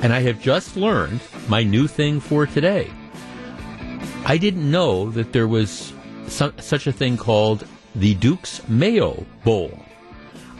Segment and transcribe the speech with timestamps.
[0.00, 2.90] and I have just learned my new thing for today.
[4.24, 5.92] I didn't know that there was
[6.30, 9.78] su- such a thing called the Duke's Mayo Bowl.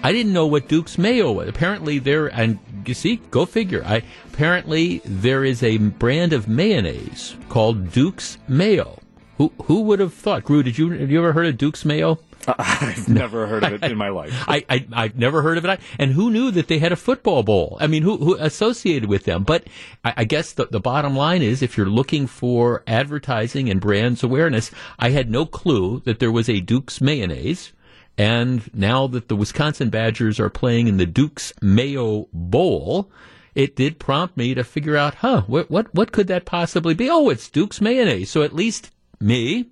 [0.03, 1.49] I didn't know what Duke's Mayo was.
[1.49, 3.83] Apparently there, and you see, go figure.
[3.85, 4.03] I
[4.33, 8.99] apparently there is a brand of mayonnaise called Duke's Mayo.
[9.37, 10.45] Who who would have thought?
[10.45, 12.19] Gru, did you have you ever heard of Duke's Mayo?
[12.59, 14.33] I've never heard of it in my life.
[14.49, 15.81] I, I I've never heard of it.
[15.99, 17.77] And who knew that they had a football bowl?
[17.81, 19.45] I mean, who who associated with them?
[19.45, 19.67] But
[20.05, 24.23] I, I guess the the bottom line is, if you're looking for advertising and brands
[24.23, 27.73] awareness, I had no clue that there was a Duke's mayonnaise.
[28.19, 33.11] And now that the Wisconsin Badgers are playing in the Duke's Mayo Bowl,
[33.55, 37.09] it did prompt me to figure out, huh, what what what could that possibly be?
[37.11, 38.31] Oh, it's Duke's mayonnaise.
[38.31, 39.67] So at least me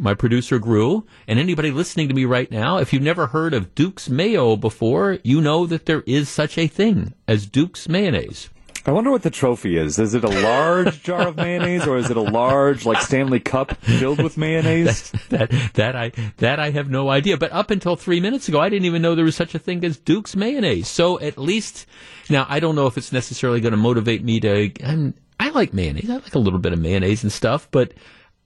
[0.00, 3.74] my producer Gru, and anybody listening to me right now, if you've never heard of
[3.74, 8.48] Duke's Mayo before, you know that there is such a thing as Duke's mayonnaise.
[8.86, 9.98] I wonder what the trophy is.
[9.98, 13.76] Is it a large jar of mayonnaise, or is it a large, like Stanley Cup,
[13.76, 15.12] filled with mayonnaise?
[15.28, 17.36] that that I that I have no idea.
[17.36, 19.84] But up until three minutes ago, I didn't even know there was such a thing
[19.84, 20.88] as Duke's mayonnaise.
[20.88, 21.86] So at least
[22.30, 24.72] now, I don't know if it's necessarily going to motivate me to.
[24.82, 26.08] I'm, I like mayonnaise.
[26.08, 27.92] I like a little bit of mayonnaise and stuff, but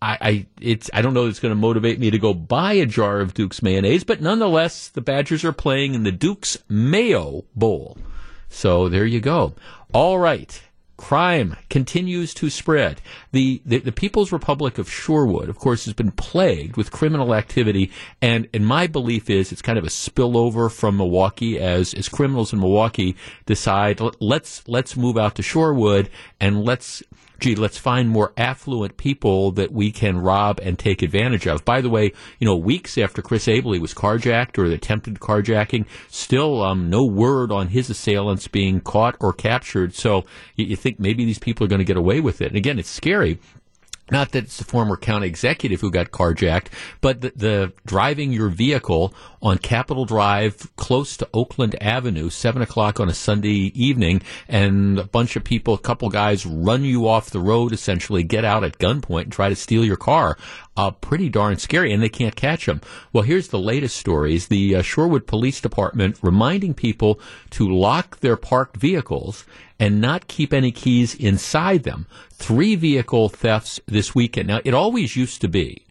[0.05, 2.84] I, I it's I don't know it's going to motivate me to go buy a
[2.84, 7.97] jar of Duke's mayonnaise, but nonetheless, the Badgers are playing in the Duke's Mayo Bowl.
[8.50, 9.55] So there you go.
[9.92, 10.62] All right.
[10.97, 13.00] Crime continues to spread.
[13.32, 17.91] The, the, the People's Republic of Shorewood, of course, has been plagued with criminal activity,
[18.22, 22.52] and and my belief is it's kind of a spillover from Milwaukee as as criminals
[22.52, 26.10] in Milwaukee decide let's let's move out to Shorewood
[26.41, 27.03] and let's
[27.44, 31.62] gee, let's find more affluent people that we can rob and take advantage of.
[31.62, 36.62] By the way, you know, weeks after Chris Abele was carjacked or attempted carjacking, still
[36.62, 39.93] um, no word on his assailants being caught or captured.
[39.93, 40.25] So
[40.56, 42.49] you, you think maybe these people are going to get away with it.
[42.49, 43.38] And again, it's scary
[44.10, 46.66] not that it's the former county executive who got carjacked,
[47.00, 53.00] but the, the, driving your vehicle on Capitol Drive close to Oakland Avenue, seven o'clock
[53.00, 57.31] on a Sunday evening, and a bunch of people, a couple guys run you off
[57.31, 60.36] the road, essentially get out at gunpoint and try to steal your car.
[60.76, 62.81] Uh, pretty darn scary, and they can't catch them.
[63.12, 64.48] Well, here's the latest stories.
[64.48, 69.44] The uh, Shorewood Police Department reminding people to lock their parked vehicles
[69.78, 72.06] and not keep any keys inside them.
[72.30, 74.48] Three vehicle thefts this weekend.
[74.48, 75.86] Now, it always used to be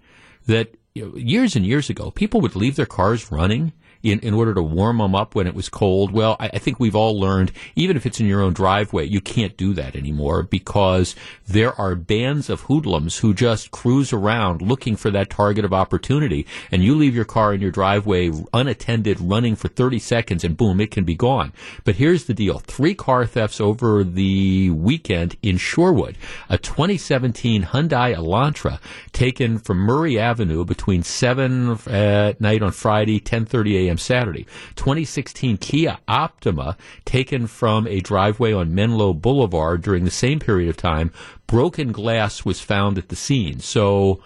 [0.48, 3.74] that you know, years and years ago, people would leave their cars running
[4.04, 6.12] in, in order to warm them up when it was cold.
[6.12, 9.22] Well, I, I think we've all learned, even if it's in your own driveway, you
[9.22, 11.16] can't do that anymore because
[11.48, 16.46] there are bands of hoodlums who just cruise around looking for that target of opportunity.
[16.72, 20.82] And you leave your car in your driveway unattended, running for 30 seconds, and boom,
[20.82, 21.54] it can be gone.
[21.86, 26.16] But here's the deal three car thefts over the weekend in Shorewood.
[26.50, 28.80] A 2017 Hyundai Elantra
[29.14, 33.93] taken from Murray Avenue between 7 at night on Friday, 10:30 a.m.
[33.98, 34.46] Saturday.
[34.76, 40.78] 2016 Kia Optima taken from a driveway on Menlo Boulevard during the same period of
[40.78, 41.12] time.
[41.48, 43.60] Broken glass was found at the scene.
[43.60, 44.22] So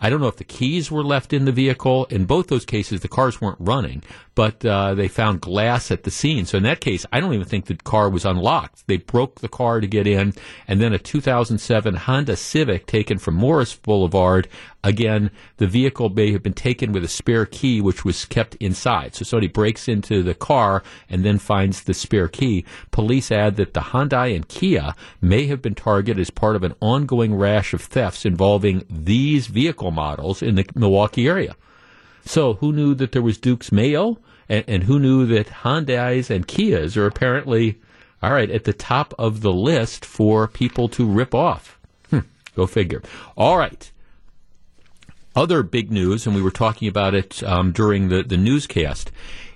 [0.00, 2.06] I don't know if the keys were left in the vehicle.
[2.06, 4.02] In both those cases, the cars weren't running,
[4.34, 6.46] but uh, they found glass at the scene.
[6.46, 8.86] So in that case, I don't even think the car was unlocked.
[8.86, 10.34] They broke the car to get in,
[10.66, 14.48] and then a 2007 Honda Civic taken from Morris Boulevard.
[14.84, 19.16] Again, the vehicle may have been taken with a spare key, which was kept inside.
[19.16, 22.64] So somebody breaks into the car and then finds the spare key.
[22.92, 26.74] Police add that the Hyundai and Kia may have been targeted as part of an
[26.80, 29.48] ongoing rash of thefts involving these
[29.90, 31.56] models in the Milwaukee area.
[32.24, 34.18] So who knew that there was Duke's Mayo?
[34.48, 37.80] And, and who knew that Hyundais and Kias are apparently,
[38.22, 41.78] all right, at the top of the list for people to rip off?
[42.10, 42.20] Hmm,
[42.54, 43.02] go figure.
[43.36, 43.90] All right.
[45.36, 49.12] Other big news, and we were talking about it um, during the, the newscast.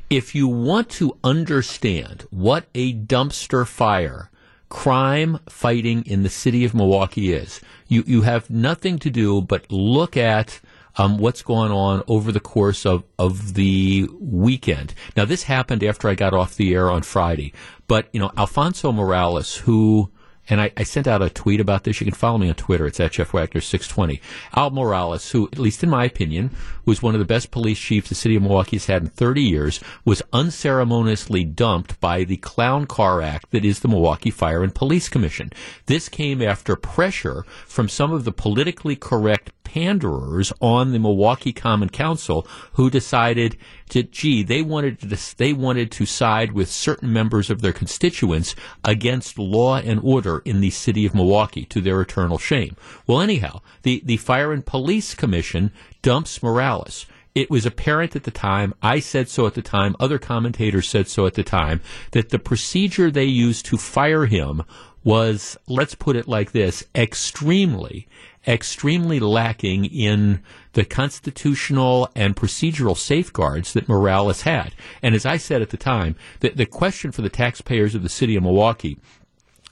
[0.09, 4.31] If you want to understand what a dumpster fire
[4.69, 7.61] crime fighting in the city of Milwaukee is,
[7.93, 10.61] you, you have nothing to do but look at
[10.97, 14.95] um, what's going on over the course of, of the weekend.
[15.17, 17.53] Now, this happened after I got off the air on Friday,
[17.87, 20.11] but, you know, Alfonso Morales, who
[20.53, 21.99] and I, I, sent out a tweet about this.
[21.99, 22.87] You can follow me on Twitter.
[22.87, 24.21] It's at Jeff Wagner 620.
[24.55, 26.51] Al Morales, who, at least in my opinion,
[26.85, 29.43] was one of the best police chiefs the city of Milwaukee has had in 30
[29.43, 34.75] years, was unceremoniously dumped by the clown car act that is the Milwaukee Fire and
[34.75, 35.51] Police Commission.
[35.87, 41.89] This came after pressure from some of the politically correct panderers on the Milwaukee Common
[41.89, 43.57] Council who decided
[43.91, 48.55] that, gee, they wanted to, they wanted to side with certain members of their constituents
[48.85, 52.77] against law and order in the city of Milwaukee to their eternal shame.
[53.07, 55.73] Well, anyhow, the, the Fire and Police Commission
[56.03, 57.07] dumps Morales.
[57.35, 61.09] It was apparent at the time, I said so at the time, other commentators said
[61.09, 61.81] so at the time,
[62.11, 64.63] that the procedure they used to fire him
[65.03, 68.07] was, let's put it like this, extremely,
[68.47, 70.43] extremely lacking in
[70.75, 74.75] the constitutional and procedural safeguards that Morales had.
[75.03, 78.09] And as I said at the time, the, the question for the taxpayers of the
[78.09, 78.99] city of Milwaukee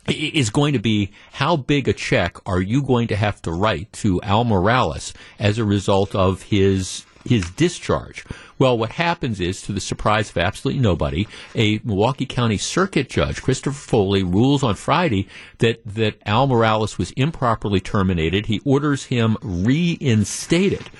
[0.09, 3.93] is going to be how big a check are you going to have to write
[3.93, 8.25] to Al Morales as a result of his his discharge.
[8.61, 13.41] Well, what happens is, to the surprise of absolutely nobody, a Milwaukee County Circuit Judge,
[13.41, 15.27] Christopher Foley, rules on Friday
[15.59, 18.47] that, that Al Morales was improperly terminated.
[18.47, 20.91] He orders him reinstated.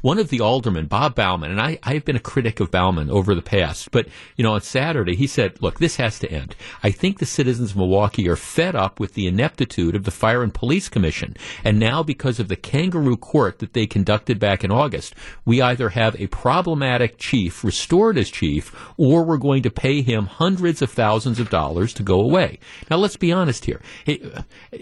[0.00, 3.34] One of the aldermen, Bob Bauman, and I, I've been a critic of Bauman over
[3.34, 6.54] the past, but, you know, on Saturday, he said, look, this has to end.
[6.82, 10.42] I think the citizens of Milwaukee are fed up with the ineptitude of the Fire
[10.42, 11.36] and Police Commission.
[11.62, 15.14] And now, because of the kangaroo court that they conducted back in August,
[15.44, 16.85] we either have a problematic
[17.18, 21.92] chief restored as chief, or we're going to pay him hundreds of thousands of dollars
[21.94, 22.58] to go away.
[22.90, 23.80] Now, let's be honest here.
[24.04, 24.22] He,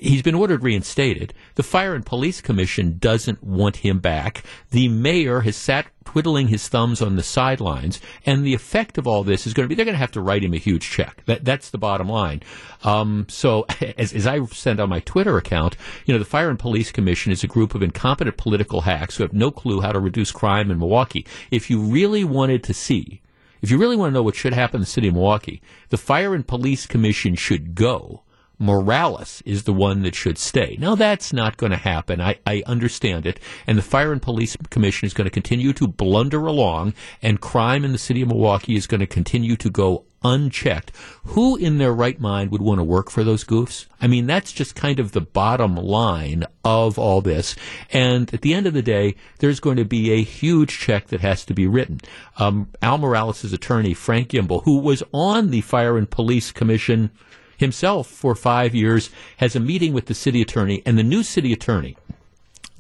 [0.03, 1.35] has been ordered reinstated.
[1.55, 4.45] The Fire and Police Commission doesn't want him back.
[4.71, 9.25] The mayor has sat twiddling his thumbs on the sidelines, and the effect of all
[9.25, 11.23] this is going to be they're going to have to write him a huge check.
[11.27, 12.43] That, that's the bottom line.
[12.83, 13.67] Um, so,
[13.99, 17.33] as, as I sent on my Twitter account, you know, the Fire and Police Commission
[17.33, 20.71] is a group of incompetent political hacks who have no clue how to reduce crime
[20.71, 21.27] in Milwaukee.
[21.51, 23.21] If you really wanted to see
[23.65, 25.97] if you really want to know what should happen in the city of Milwaukee, the
[25.97, 28.24] Fire and Police Commission should go
[28.59, 30.77] Morales is the one that should stay.
[30.79, 32.21] Now, that's not going to happen.
[32.21, 33.41] I, I understand it.
[33.67, 37.85] And the Fire and Police Commission is going to continue to blunder along, and crime
[37.85, 40.91] in the city of Milwaukee is going to continue to go unchecked.
[41.25, 43.87] Who in their right mind would want to work for those goofs?
[44.01, 47.55] I mean, that's just kind of the bottom line of all this.
[47.93, 51.21] And at the end of the day, there's going to be a huge check that
[51.21, 52.01] has to be written.
[52.39, 57.11] Um, Al Morales' attorney, Frank Gimbel, who was on the Fire and Police Commission
[57.57, 61.53] himself for five years has a meeting with the city attorney, and the new city
[61.53, 61.97] attorney,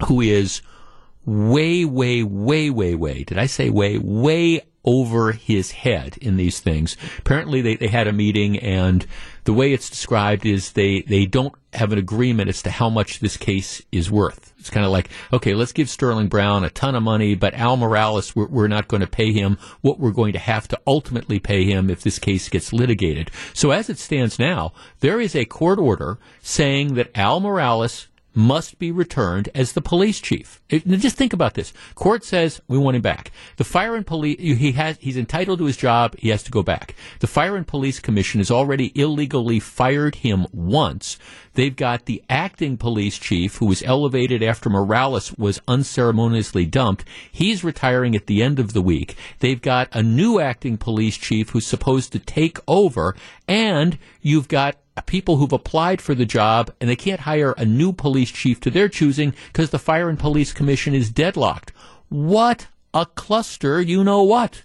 [0.07, 0.63] who is
[1.25, 6.61] way, way, way, way, way, did I say way, way over his head in these
[6.61, 6.97] things.
[7.19, 9.07] Apparently, they, they had a meeting, and
[9.45, 13.21] the way it's described is they, they don't have an agreement as to how much
[13.21, 14.53] this case is worth.
[14.59, 17.77] It's kind of like, okay, let's give Sterling Brown a ton of money, but Al
[17.77, 21.39] Morales, we're, we're not going to pay him what we're going to have to ultimately
[21.39, 23.31] pay him if this case gets litigated.
[23.53, 28.79] So as it stands now, there is a court order saying that Al Morales must
[28.79, 30.61] be returned as the police chief.
[30.69, 31.73] It, just think about this.
[31.95, 33.31] Court says we want him back.
[33.57, 36.17] The fire and police he has he's entitled to his job.
[36.19, 36.95] He has to go back.
[37.21, 41.19] The fire and police commission has already illegally fired him once.
[41.55, 47.05] They've got the acting police chief who was elevated after Morales was unceremoniously dumped.
[47.31, 49.17] He's retiring at the end of the week.
[49.39, 53.15] They've got a new acting police chief who's supposed to take over
[53.47, 57.93] and you've got people who've applied for the job and they can't hire a new
[57.93, 61.73] police chief to their choosing because the Fire and Police Commission is deadlocked.
[62.09, 64.63] What a cluster, you know what?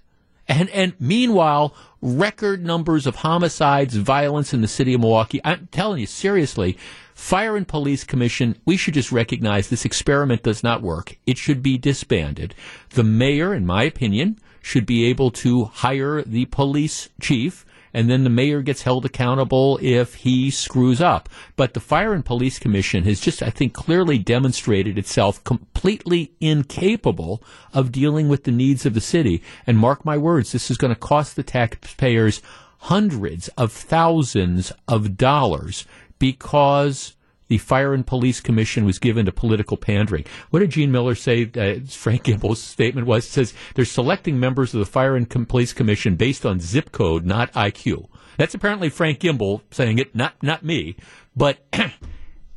[0.47, 5.41] And, and meanwhile, record numbers of homicides, violence in the city of Milwaukee.
[5.43, 6.77] I'm telling you, seriously,
[7.13, 11.17] Fire and Police Commission, we should just recognize this experiment does not work.
[11.27, 12.55] It should be disbanded.
[12.91, 18.23] The mayor, in my opinion, should be able to hire the police chief and then
[18.23, 21.29] the mayor gets held accountable if he screws up.
[21.55, 27.43] But the Fire and Police Commission has just, I think, clearly demonstrated itself completely incapable
[27.73, 29.41] of dealing with the needs of the city.
[29.65, 32.41] And mark my words, this is going to cost the taxpayers
[32.83, 35.85] hundreds of thousands of dollars
[36.17, 37.15] because
[37.49, 40.23] the Fire and Police Commission was given to political pandering.
[40.51, 41.43] What did Gene Miller say?
[41.43, 46.15] Uh, Frank Gimbel's statement was says they're selecting members of the Fire and Police Commission
[46.15, 48.07] based on zip code, not IQ.
[48.37, 50.95] That's apparently Frank Gimbel saying it, not not me.
[51.35, 51.57] But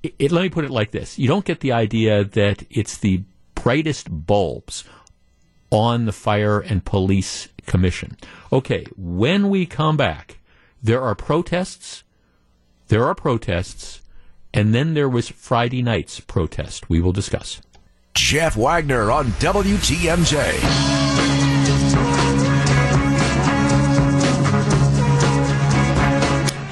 [0.02, 2.99] it, it, let me put it like this: you don't get the idea that it's
[2.99, 4.84] the brightest bulbs
[5.70, 8.18] on the Fire and Police Commission.
[8.52, 10.38] Okay, when we come back,
[10.82, 12.04] there are protests.
[12.88, 14.01] There are protests
[14.54, 16.88] And then there was Friday night's protest.
[16.88, 17.61] We will discuss.
[18.14, 21.12] Jeff Wagner on WTMJ.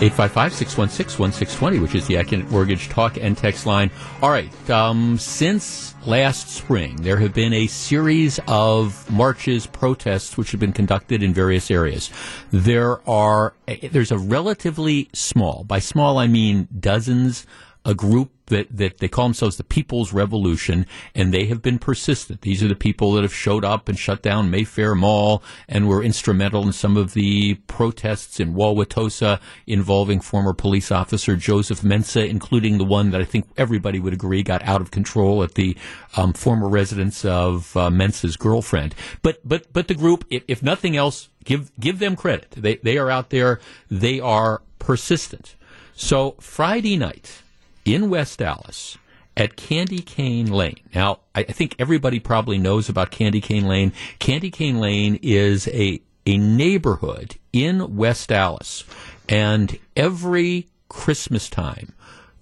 [0.00, 3.90] 855-616-1620, which is the Accunet Mortgage talk and text line.
[4.22, 4.70] All right.
[4.70, 10.72] Um, since last spring, there have been a series of marches, protests, which have been
[10.72, 12.10] conducted in various areas.
[12.50, 13.52] There are,
[13.92, 17.46] there's a relatively small, by small I mean dozens,
[17.84, 20.84] a group that, that they call themselves the People's Revolution,
[21.14, 22.42] and they have been persistent.
[22.42, 26.02] These are the people that have showed up and shut down Mayfair Mall and were
[26.02, 32.76] instrumental in some of the protests in Wauwatosa involving former police officer Joseph Mensah, including
[32.76, 35.76] the one that I think everybody would agree got out of control at the
[36.16, 38.94] um, former residence of uh, Mensah's girlfriend.
[39.22, 42.50] But but but the group, if, if nothing else, give give them credit.
[42.50, 43.60] They they are out there.
[43.90, 45.56] They are persistent.
[45.94, 47.42] So Friday night
[47.84, 48.98] in West Allis
[49.36, 50.80] at Candy Cane Lane.
[50.94, 53.92] Now, I think everybody probably knows about Candy Cane Lane.
[54.18, 58.84] Candy Cane Lane is a, a neighborhood in West Allis,
[59.28, 61.94] and every Christmas time,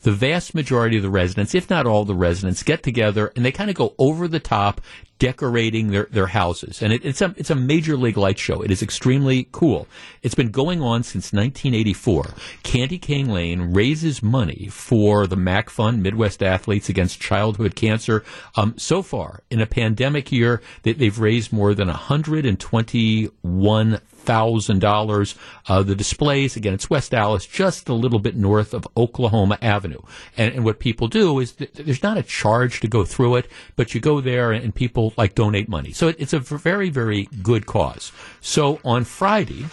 [0.02, 3.52] the vast majority of the residents, if not all the residents, get together and they
[3.52, 4.80] kind of go over the top
[5.19, 6.83] decorating their, their houses.
[6.83, 8.63] And it, it's a it's a major league light show.
[8.63, 9.87] It is extremely cool.
[10.23, 12.35] It's been going on since 1984.
[12.63, 18.25] Candy Cane Lane raises money for the MAC Fund, Midwest Athletes Against Childhood Cancer.
[18.57, 25.35] Um, so far, in a pandemic year, they, they've raised more than 121 thousand dollars.
[25.69, 30.03] Uh, the displays again, it's West Allis, just a little bit north of Oklahoma Avenue.
[30.37, 33.47] And, and what people do is th- there's not a charge to go through it,
[33.75, 35.93] but you go there and people like donate money.
[35.93, 38.12] So it, it's a very very good cause.
[38.41, 39.67] So on Friday,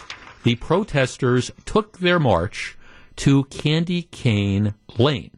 [0.43, 2.77] the protesters took their march
[3.17, 5.31] to Candy Cane Lane.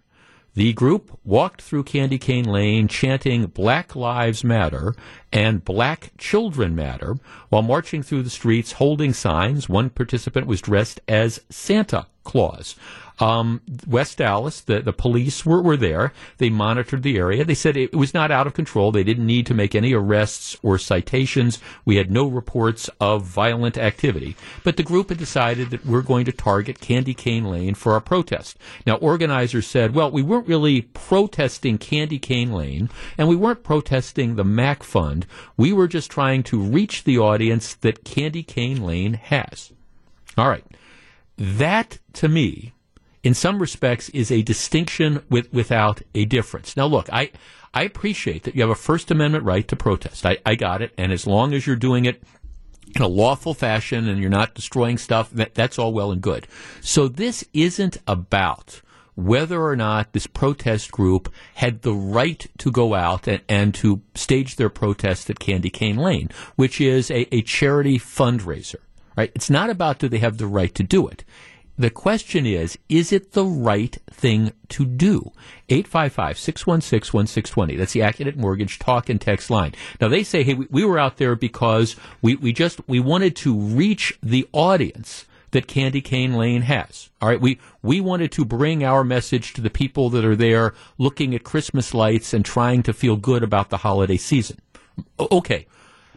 [0.58, 4.96] The group walked through Candy Cane Lane chanting Black Lives Matter
[5.32, 7.18] and Black Children Matter
[7.50, 9.70] while marching through the streets holding signs.
[9.70, 12.76] One participant was dressed as Santa Claus.
[13.20, 16.14] Um, West Allis, the, the police were, were there.
[16.38, 17.44] They monitored the area.
[17.44, 18.92] They said it was not out of control.
[18.92, 21.60] They didn't need to make any arrests or citations.
[21.84, 24.36] We had no reports of violent activity.
[24.64, 28.02] But the group had decided that we're going to target Candy Cane Lane for our
[28.02, 28.58] protest.
[28.86, 34.36] Now, organizers said, well, we weren't really protesting Candy Cane Lane, and we weren't protesting
[34.36, 35.26] the MAC Fund.
[35.56, 39.74] We were just trying to reach the audience that Candy Cane Lane has.
[40.38, 40.66] All right.
[41.38, 42.74] That, to me,
[43.28, 46.78] in some respects, is a distinction with, without a difference.
[46.78, 47.32] Now, look, I,
[47.74, 50.26] I appreciate that you have a First Amendment right to protest.
[50.26, 50.94] I, I got it.
[50.98, 52.24] And as long as you're doing it
[52.96, 56.48] in a lawful fashion and you're not destroying stuff, that, that's all well and good.
[56.80, 58.82] So this isn't about
[59.16, 64.02] whether or not this protest group had the right to go out and, and to
[64.16, 68.78] stage their protest at Candy Cane Lane, which is a, a charity fundraiser.
[69.18, 69.34] Right?
[69.36, 71.26] It's not about do they have the right to do it.
[71.78, 75.32] The question is, is it the right thing to do?
[75.70, 77.78] 855-616-1620.
[77.78, 79.76] That's the Accunet Mortgage talk and text line.
[80.02, 83.36] Now they say, hey, we, we were out there because we, we just, we wanted
[83.38, 87.10] to reach the audience that Candy Cane Lane has.
[87.22, 90.74] All right, we we wanted to bring our message to the people that are there
[90.98, 94.60] looking at Christmas lights and trying to feel good about the holiday season.
[95.20, 95.66] Okay.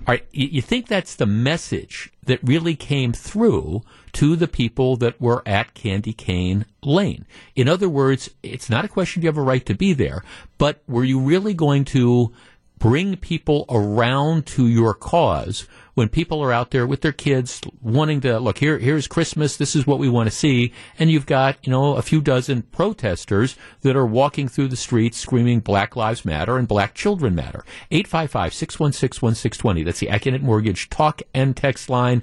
[0.00, 3.82] All right, you think that's the message that really came through
[4.12, 7.26] to the people that were at Candy Cane Lane.
[7.56, 10.22] In other words, it's not a question you have a right to be there,
[10.56, 12.32] but were you really going to
[12.80, 18.20] bring people around to your cause when people are out there with their kids wanting
[18.22, 20.72] to look here here's christmas this is what we want to see.
[20.98, 25.18] And you've got you know a few dozen protesters that are walking through the streets
[25.18, 27.64] screaming black lives matter and black children matter.
[27.92, 32.22] 855-616-1620 that's the Accunet Mortgage talk and text line.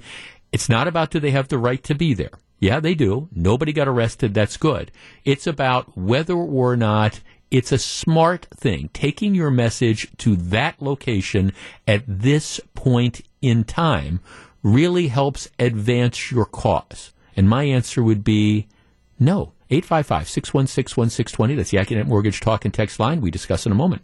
[0.52, 2.32] It's not about do they have the right to be there.
[2.58, 3.28] Yeah they do.
[3.32, 4.34] Nobody got arrested.
[4.34, 4.90] That's good.
[5.24, 8.90] It's about whether or not it's a smart thing.
[8.92, 11.52] Taking your message to that location
[11.86, 14.20] at this point in time
[14.62, 17.12] really helps advance your cause.
[17.36, 18.66] And my answer would be
[19.18, 19.52] no.
[19.70, 21.54] 855 616 1620.
[21.54, 23.20] That's the Accunet Mortgage Talk and Text line.
[23.20, 24.02] We discuss in a moment.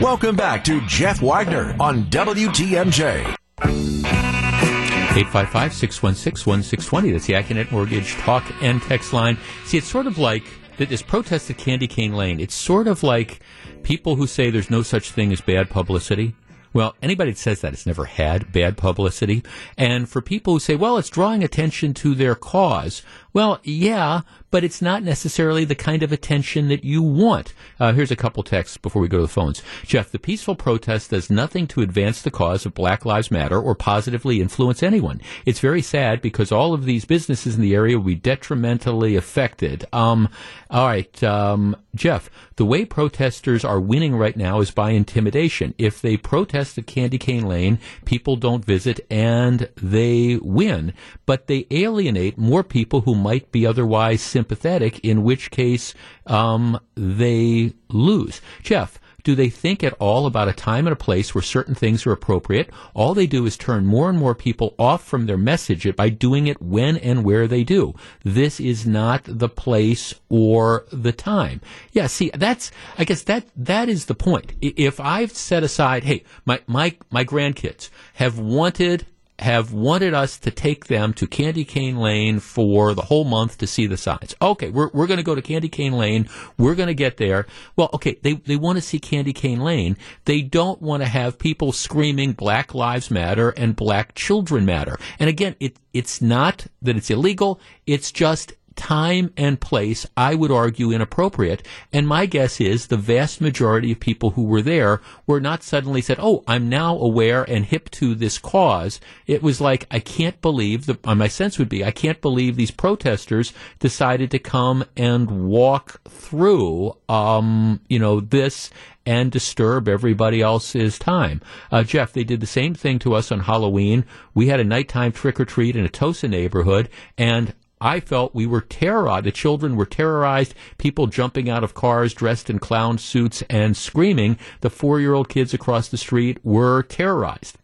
[0.00, 3.36] Welcome back to Jeff Wagner on WTMJ.
[3.60, 7.12] 855 616 1620.
[7.12, 9.38] That's the Accunet Mortgage Talk and Text line.
[9.66, 10.44] See, it's sort of like
[10.76, 13.40] this protest at Candy Cane Lane, it's sort of like
[13.82, 16.34] people who say there's no such thing as bad publicity.
[16.72, 19.44] Well, anybody that says that has never had bad publicity.
[19.78, 23.02] And for people who say, well, it's drawing attention to their cause.
[23.34, 24.20] Well, yeah,
[24.52, 27.52] but it's not necessarily the kind of attention that you want.
[27.80, 29.60] Uh, here's a couple texts before we go to the phones.
[29.84, 33.74] Jeff, the peaceful protest does nothing to advance the cause of Black Lives Matter or
[33.74, 35.20] positively influence anyone.
[35.44, 39.84] It's very sad because all of these businesses in the area will be detrimentally affected.
[39.92, 40.28] Um,
[40.70, 45.74] all right, um, Jeff, the way protesters are winning right now is by intimidation.
[45.78, 50.92] If they protest at Candy Cane Lane, people don't visit and they win,
[51.26, 55.94] but they alienate more people who might be otherwise sympathetic, in which case
[56.26, 58.40] um, they lose.
[58.62, 62.06] Jeff, do they think at all about a time and a place where certain things
[62.06, 62.70] are appropriate?
[62.92, 66.46] All they do is turn more and more people off from their message by doing
[66.46, 67.94] it when and where they do.
[68.22, 71.62] This is not the place or the time.
[71.92, 74.52] Yeah, see, that's, I guess that, that is the point.
[74.60, 79.06] If I've set aside, hey, my, my, my grandkids have wanted
[79.40, 83.66] have wanted us to take them to Candy Cane Lane for the whole month to
[83.66, 84.34] see the signs.
[84.40, 86.28] Okay, we're, we're going to go to Candy Cane Lane.
[86.56, 87.46] We're going to get there.
[87.76, 89.96] Well, okay, they, they want to see Candy Cane Lane.
[90.24, 94.98] They don't want to have people screaming Black Lives Matter and Black Children Matter.
[95.18, 97.60] And again, it, it's not that it's illegal.
[97.86, 101.66] It's just time and place, I would argue, inappropriate.
[101.92, 106.00] And my guess is the vast majority of people who were there were not suddenly
[106.00, 109.00] said, Oh, I'm now aware and hip to this cause.
[109.26, 112.70] It was like, I can't believe, the, my sense would be, I can't believe these
[112.70, 118.70] protesters decided to come and walk through, um, you know, this
[119.06, 121.40] and disturb everybody else's time.
[121.70, 124.04] Uh, Jeff, they did the same thing to us on Halloween.
[124.32, 126.88] We had a nighttime trick or treat in a Tosa neighborhood,
[127.18, 127.54] and
[127.84, 129.26] I felt we were terrorized.
[129.26, 130.54] The children were terrorized.
[130.78, 134.38] People jumping out of cars dressed in clown suits and screaming.
[134.62, 137.58] The four year old kids across the street were terrorized.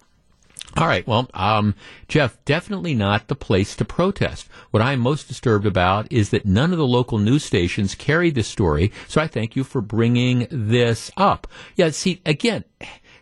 [0.76, 1.06] All right.
[1.06, 1.74] Well, um,
[2.06, 4.46] Jeff, definitely not the place to protest.
[4.70, 8.46] What I'm most disturbed about is that none of the local news stations carried this
[8.46, 8.92] story.
[9.08, 11.48] So I thank you for bringing this up.
[11.76, 11.90] Yeah.
[11.90, 12.64] See, again,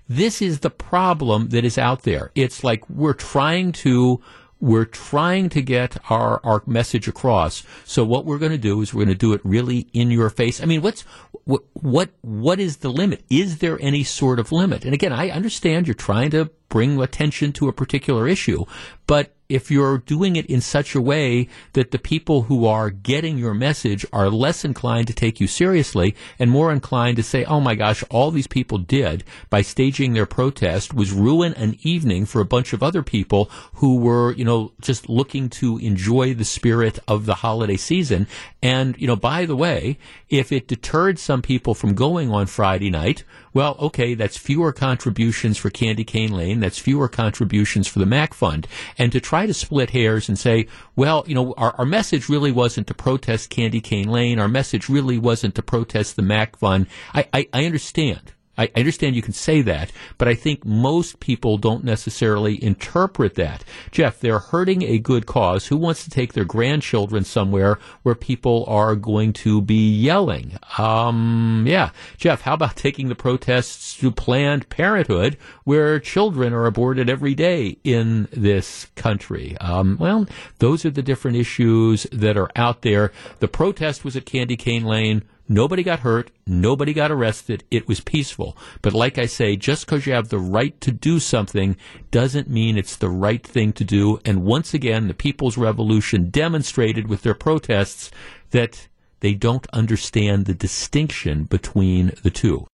[0.08, 2.32] this is the problem that is out there.
[2.34, 4.20] It's like we're trying to
[4.60, 7.62] we're trying to get our, our message across.
[7.84, 10.30] So what we're going to do is we're going to do it really in your
[10.30, 10.60] face.
[10.60, 11.02] I mean, what's,
[11.44, 13.24] what, what, what is the limit?
[13.30, 14.84] Is there any sort of limit?
[14.84, 18.64] And again, I understand you're trying to bring attention to a particular issue,
[19.06, 23.38] but if you're doing it in such a way that the people who are getting
[23.38, 27.60] your message are less inclined to take you seriously and more inclined to say, oh
[27.60, 32.40] my gosh, all these people did by staging their protest was ruin an evening for
[32.40, 36.98] a bunch of other people who were, you know, just looking to enjoy the spirit
[37.08, 38.26] of the holiday season.
[38.62, 42.90] And, you know, by the way, if it deterred some people from going on Friday
[42.90, 46.60] night, well, okay, that's fewer contributions for Candy Cane Lane.
[46.60, 48.66] That's fewer contributions for the MAC Fund.
[48.96, 52.52] And to try to split hairs and say, well, you know, our, our message really
[52.52, 54.38] wasn't to protest Candy Cane Lane.
[54.38, 56.86] Our message really wasn't to protest the MAC Fund.
[57.14, 58.32] I, I, I understand.
[58.58, 63.64] I, understand you can say that, but I think most people don't necessarily interpret that.
[63.90, 65.68] Jeff, they're hurting a good cause.
[65.68, 70.58] Who wants to take their grandchildren somewhere where people are going to be yelling?
[70.76, 71.90] Um, yeah.
[72.16, 77.78] Jeff, how about taking the protests to Planned Parenthood where children are aborted every day
[77.84, 79.56] in this country?
[79.60, 80.26] Um, well,
[80.58, 83.12] those are the different issues that are out there.
[83.38, 85.22] The protest was at Candy Cane Lane.
[85.48, 86.30] Nobody got hurt.
[86.46, 87.64] Nobody got arrested.
[87.70, 88.56] It was peaceful.
[88.82, 91.76] But like I say, just because you have the right to do something
[92.10, 94.20] doesn't mean it's the right thing to do.
[94.24, 98.10] And once again, the People's Revolution demonstrated with their protests
[98.50, 98.88] that
[99.20, 102.66] they don't understand the distinction between the two.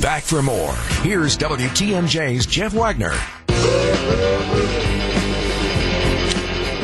[0.00, 0.74] Back for more.
[1.02, 3.14] Here's WTMJ's Jeff Wagner.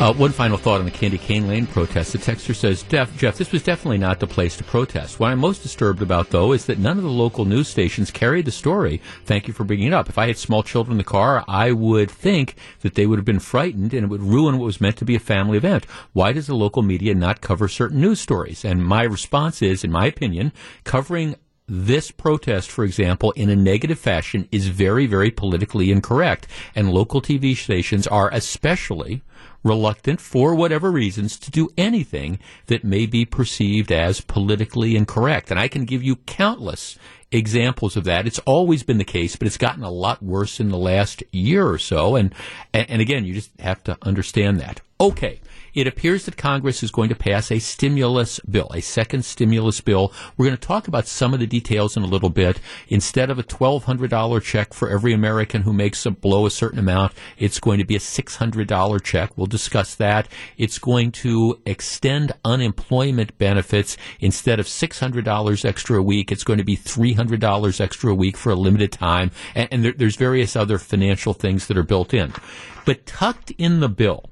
[0.03, 2.11] Uh, one final thought on the Candy Cane Lane protest.
[2.11, 5.17] The texter says, Jeff, Jeff, this was definitely not the place to protest.
[5.17, 8.43] What I'm most disturbed about, though, is that none of the local news stations carried
[8.43, 8.99] the story.
[9.23, 10.09] Thank you for bringing it up.
[10.09, 13.23] If I had small children in the car, I would think that they would have
[13.23, 15.85] been frightened and it would ruin what was meant to be a family event.
[16.11, 18.65] Why does the local media not cover certain news stories?
[18.65, 20.51] And my response is, in my opinion,
[20.83, 26.45] covering this protest, for example, in a negative fashion is very, very politically incorrect.
[26.75, 29.23] And local TV stations are especially
[29.63, 35.51] reluctant, for whatever reasons, to do anything that may be perceived as politically incorrect.
[35.51, 36.97] And I can give you countless
[37.31, 38.27] examples of that.
[38.27, 41.67] It's always been the case, but it's gotten a lot worse in the last year
[41.67, 42.15] or so.
[42.15, 42.33] And,
[42.73, 44.81] and, again, you just have to understand that.
[44.99, 45.39] Okay.
[45.73, 50.13] It appears that Congress is going to pass a stimulus bill, a second stimulus bill.
[50.37, 52.59] We're going to talk about some of the details in a little bit.
[52.87, 57.13] Instead of a $1,200 check for every American who makes a below a certain amount,
[57.37, 59.37] it's going to be a $600 check.
[59.37, 60.27] We'll discuss that.
[60.57, 63.97] It's going to extend unemployment benefits.
[64.19, 68.51] Instead of $600 extra a week, it's going to be $300 extra a week for
[68.51, 69.31] a limited time.
[69.55, 72.33] And, and there, there's various other financial things that are built in.
[72.85, 74.29] But tucked in the bill,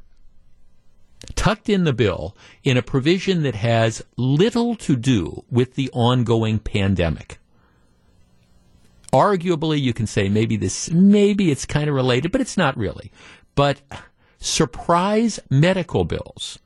[1.36, 6.60] tucked in the bill in a provision that has little to do with the ongoing
[6.60, 7.40] pandemic.
[9.12, 13.12] Arguably, you can say maybe this, maybe it's kind of related, but it's not really.
[13.56, 13.82] But
[14.40, 16.60] surprise medical bills,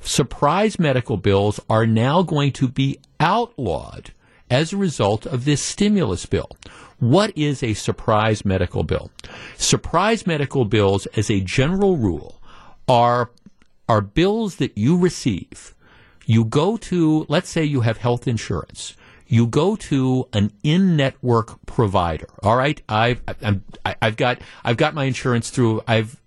[0.00, 4.12] surprise medical bills are now going to be outlawed
[4.48, 6.50] as a result of this stimulus bill.
[6.98, 9.10] What is a surprise medical bill?
[9.56, 12.40] Surprise medical bills, as a general rule,
[12.86, 13.30] are
[13.90, 15.74] are bills that you receive.
[16.24, 18.94] You go to, let's say you have health insurance.
[19.26, 22.28] You go to an in-network provider.
[22.44, 26.20] All right, I've I'm, I've got I've got my insurance through I've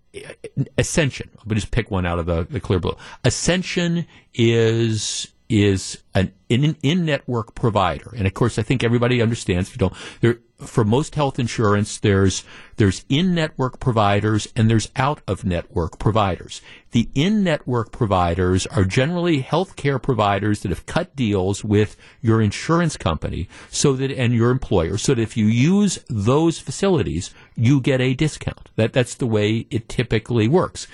[0.77, 1.29] Ascension.
[1.39, 2.97] I'll just pick one out of the, the clear blue.
[3.23, 9.69] Ascension is is an in network provider, and of course, I think everybody understands.
[9.69, 12.43] If you don't, there for most health insurance, there's
[12.77, 16.61] there's in network providers and there's out of network providers.
[16.91, 22.97] The in network providers are generally healthcare providers that have cut deals with your insurance
[22.97, 28.01] company, so that and your employer, so that if you use those facilities, you get
[28.01, 28.69] a discount.
[28.75, 30.87] That that's the way it typically works.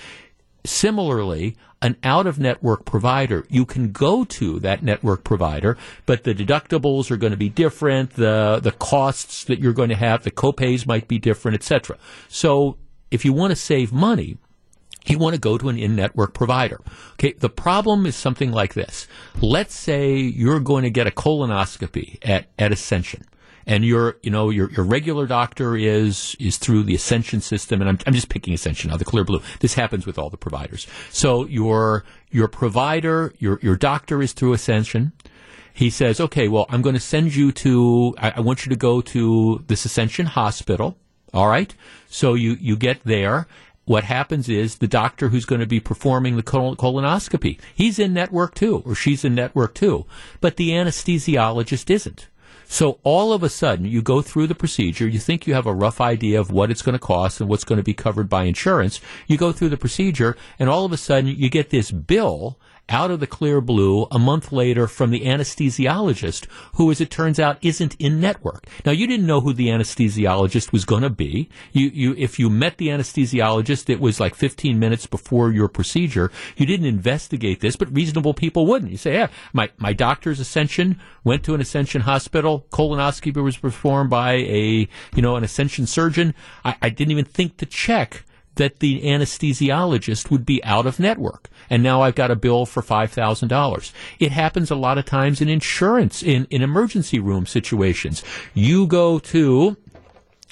[0.64, 6.34] Similarly, an out of network provider, you can go to that network provider, but the
[6.34, 10.30] deductibles are going to be different, the the costs that you're going to have, the
[10.30, 11.96] copays might be different, etc.
[12.28, 12.76] So
[13.10, 14.36] if you want to save money,
[15.06, 16.80] you want to go to an in-network provider.
[17.14, 19.08] Okay, the problem is something like this.
[19.40, 23.24] Let's say you're going to get a colonoscopy at, at Ascension
[23.66, 27.88] and your you know your your regular doctor is is through the Ascension system, and
[27.88, 29.42] I'm I'm just picking Ascension now, the Clear Blue.
[29.60, 30.86] This happens with all the providers.
[31.10, 35.12] So your your provider, your your doctor is through Ascension.
[35.72, 38.14] He says, okay, well, I'm going to send you to.
[38.18, 40.96] I, I want you to go to this Ascension hospital.
[41.32, 41.74] All right.
[42.08, 43.46] So you you get there
[43.90, 48.14] what happens is the doctor who's going to be performing the colon- colonoscopy, he's in
[48.14, 50.06] network too, or she's in network too,
[50.40, 52.28] but the anesthesiologist isn't.
[52.72, 55.74] So all of a sudden, you go through the procedure, you think you have a
[55.74, 58.44] rough idea of what it's going to cost and what's going to be covered by
[58.44, 59.00] insurance.
[59.26, 63.10] You go through the procedure, and all of a sudden, you get this bill out
[63.10, 67.58] of the clear blue a month later from the anesthesiologist, who, as it turns out,
[67.62, 68.66] isn't in network.
[68.84, 71.48] Now, you didn't know who the anesthesiologist was going to be.
[71.72, 76.30] You, you, if you met the anesthesiologist, it was like 15 minutes before your procedure.
[76.56, 78.90] You didn't investigate this, but reasonable people wouldn't.
[78.90, 82.66] You say, yeah, my, my doctor's Ascension went to an Ascension hospital.
[82.70, 86.34] Colonoscopy was performed by a, you know, an Ascension surgeon.
[86.64, 88.24] I, I didn't even think to check
[88.56, 91.48] that the anesthesiologist would be out of network.
[91.68, 93.92] And now I've got a bill for $5,000.
[94.18, 98.22] It happens a lot of times in insurance, in, in emergency room situations.
[98.52, 99.76] You go to,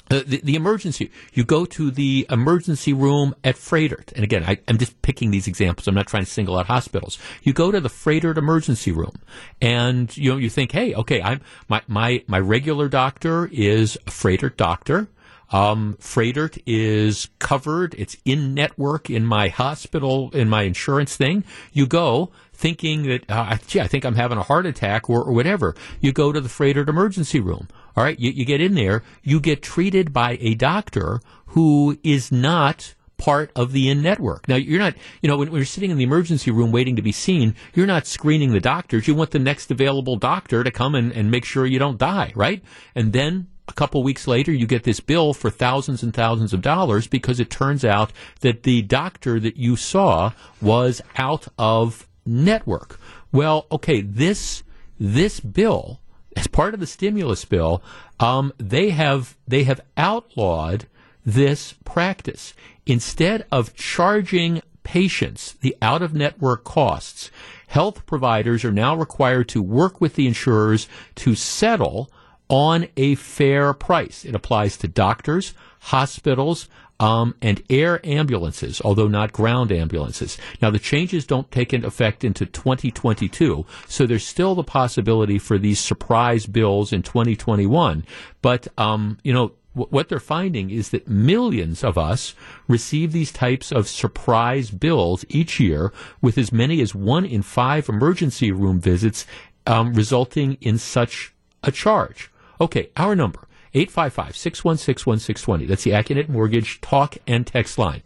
[0.09, 4.11] uh, the, the, emergency, you go to the emergency room at Froedtert.
[4.13, 5.87] And again, I, am just picking these examples.
[5.87, 7.19] I'm not trying to single out hospitals.
[7.43, 9.21] You go to the Froedtert emergency room
[9.61, 14.09] and you know, you think, hey, okay, I'm, my, my, my regular doctor is a
[14.09, 15.09] Froedtert doctor.
[15.51, 17.95] Um, Froedtert is covered.
[17.97, 21.43] It's in network in my hospital, in my insurance thing.
[21.73, 25.33] You go thinking that, uh, gee, I think I'm having a heart attack or, or
[25.33, 25.75] whatever.
[26.01, 27.67] You go to the Froedtert emergency room.
[27.95, 28.19] All right.
[28.19, 29.03] You, you get in there.
[29.23, 34.47] You get treated by a doctor who is not part of the in network.
[34.47, 37.01] Now, you're not, you know, when, when, you're sitting in the emergency room waiting to
[37.01, 39.07] be seen, you're not screening the doctors.
[39.07, 42.31] You want the next available doctor to come and, and make sure you don't die,
[42.35, 42.63] right?
[42.95, 46.61] And then a couple weeks later, you get this bill for thousands and thousands of
[46.61, 52.99] dollars because it turns out that the doctor that you saw was out of network.
[53.31, 54.63] Well, okay, this
[54.99, 56.01] this bill,
[56.35, 57.81] as part of the stimulus bill,
[58.19, 60.87] um, they have they have outlawed
[61.25, 62.53] this practice.
[62.87, 67.29] Instead of charging patients the out of network costs,
[67.67, 72.09] health providers are now required to work with the insurers to settle
[72.49, 74.25] on a fair price.
[74.25, 76.67] It applies to doctors, hospitals,
[76.99, 80.37] um, and air ambulances, although not ground ambulances.
[80.61, 85.57] Now, the changes don't take into effect into 2022, so there's still the possibility for
[85.57, 88.05] these surprise bills in 2021.
[88.41, 92.35] But, um, you know, what they're finding is that millions of us
[92.67, 97.87] receive these types of surprise bills each year, with as many as one in five
[97.87, 99.25] emergency room visits
[99.67, 101.33] um, resulting in such
[101.63, 102.29] a charge.
[102.61, 105.65] Okay, our number 855 616 1620.
[105.65, 108.01] That's the Accunet Mortgage talk and text line.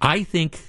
[0.00, 0.60] I think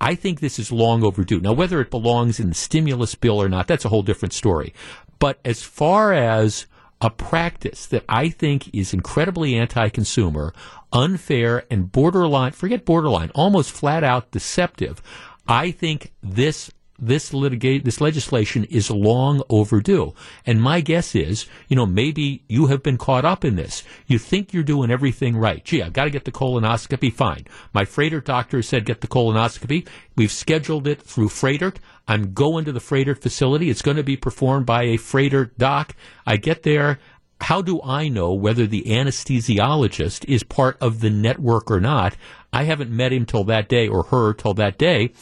[0.00, 1.40] I think this is long overdue.
[1.40, 4.74] Now, whether it belongs in the stimulus bill or not, that's a whole different story.
[5.18, 6.66] But as far as
[7.00, 10.52] a practice that I think is incredibly anti consumer,
[10.92, 15.02] unfair, and borderline, forget borderline, almost flat out deceptive,
[15.48, 20.14] I think this this litigate this legislation is long overdue.
[20.44, 23.82] And my guess is, you know, maybe you have been caught up in this.
[24.06, 25.64] You think you're doing everything right.
[25.64, 27.12] Gee, I've got to get the colonoscopy.
[27.12, 27.46] Fine.
[27.72, 29.86] My Froedtert doctor said get the colonoscopy.
[30.16, 31.76] We've scheduled it through Froedtert.
[32.08, 33.70] I'm going to the Froedtert facility.
[33.70, 35.94] It's going to be performed by a Froedtert doc.
[36.26, 36.98] I get there.
[37.42, 42.16] How do I know whether the anesthesiologist is part of the network or not?
[42.52, 45.12] I haven't met him till that day or her till that day.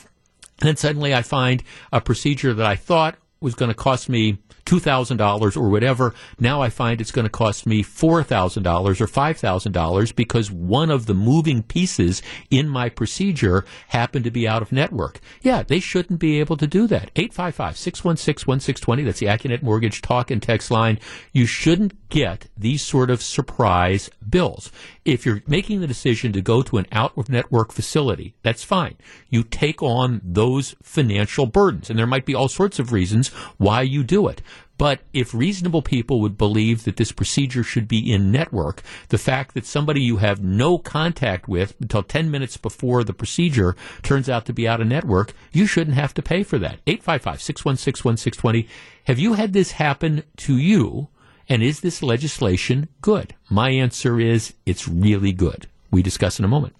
[0.60, 1.62] And then suddenly I find
[1.92, 6.14] a procedure that I thought was going to cost me $2,000 or whatever.
[6.38, 11.14] Now I find it's going to cost me $4,000 or $5,000 because one of the
[11.14, 15.20] moving pieces in my procedure happened to be out of network.
[15.42, 17.12] Yeah, they shouldn't be able to do that.
[17.14, 19.05] 855-616-1620.
[19.05, 20.98] That's the Accunet Mortgage talk and text line.
[21.33, 24.70] You shouldn't get these sort of surprise bills.
[25.05, 28.96] If you're making the decision to go to an out of network facility, that's fine.
[29.29, 33.83] You take on those financial burdens and there might be all sorts of reasons why
[33.83, 34.40] you do it.
[34.76, 39.54] But if reasonable people would believe that this procedure should be in network, the fact
[39.54, 44.46] that somebody you have no contact with until 10 minutes before the procedure turns out
[44.46, 46.80] to be out of network, you shouldn't have to pay for that.
[46.87, 48.68] 855 616 1620.
[49.04, 51.08] Have you had this happen to you?
[51.48, 53.34] And is this legislation good?
[53.50, 55.68] My answer is it's really good.
[55.90, 56.74] We discuss in a moment.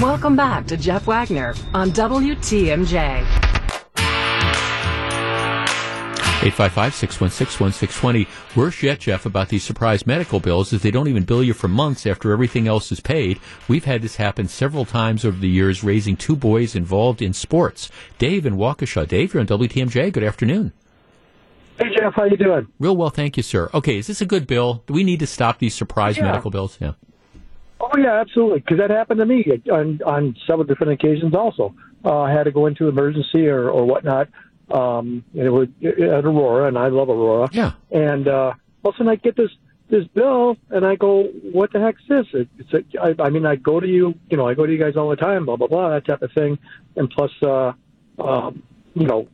[0.00, 3.57] Welcome back to Jeff Wagner on WTMJ.
[6.38, 8.28] 855-616-1620.
[8.56, 11.66] Worse yet, Jeff, about these surprise medical bills is they don't even bill you for
[11.66, 13.40] months after everything else is paid.
[13.66, 17.90] We've had this happen several times over the years, raising two boys involved in sports.
[18.18, 19.08] Dave in Waukesha.
[19.08, 20.12] Dave, you're on WTMJ.
[20.12, 20.72] Good afternoon.
[21.76, 22.68] Hey Jeff, how you doing?
[22.78, 23.68] Real well, thank you, sir.
[23.74, 24.84] Okay, is this a good bill?
[24.86, 26.24] Do we need to stop these surprise yeah.
[26.24, 26.78] medical bills?
[26.80, 26.92] Yeah.
[27.80, 28.60] Oh yeah, absolutely.
[28.60, 31.34] Because that happened to me on on several different occasions.
[31.34, 31.74] Also,
[32.04, 34.28] uh, I had to go into emergency or or whatnot
[34.70, 37.48] um, and it was at Aurora, and I love Aurora.
[37.52, 37.72] Yeah.
[37.90, 38.52] And uh,
[38.82, 39.50] all of a sudden, I get this
[39.88, 43.46] this bill, and I go, "What the heck's this?" It, it's a, I, I mean,
[43.46, 45.56] I go to you, you know, I go to you guys all the time, blah
[45.56, 46.58] blah blah, that type of thing,
[46.96, 47.72] and plus, uh,
[48.18, 48.62] um,
[48.94, 49.28] you know,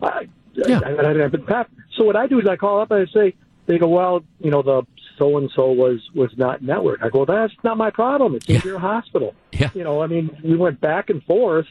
[0.00, 0.80] I, yeah.
[0.84, 1.64] I, I, I, I,
[1.96, 3.34] so what I do is I call up and I say,
[3.66, 4.82] they go, well, you know, the
[5.18, 7.00] so and so was was not network.
[7.02, 8.34] I go, that's not my problem.
[8.34, 8.60] It's yeah.
[8.64, 9.34] your hospital.
[9.52, 9.70] Yeah.
[9.74, 11.66] You know, I mean, we went back and forth,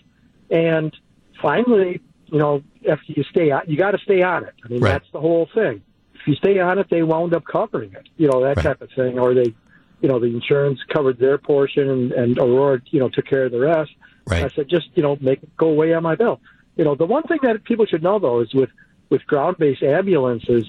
[0.50, 0.96] and
[1.42, 4.54] finally, you know, if you stay on, you got to stay on it.
[4.64, 4.94] I mean, right.
[4.94, 5.84] that's the whole thing.
[6.16, 8.08] If you stay on it, they wound up covering it.
[8.18, 8.64] You know, that right.
[8.64, 9.54] type of thing, or they,
[10.02, 13.52] you know, the insurance covered their portion, and, and Aurora, you know, took care of
[13.52, 13.92] the rest.
[14.28, 14.46] Right.
[14.46, 16.40] I said, just you know, make it go away on my bill.
[16.78, 18.70] You know, the one thing that people should know though is with
[19.12, 20.64] with ground-based ambulances,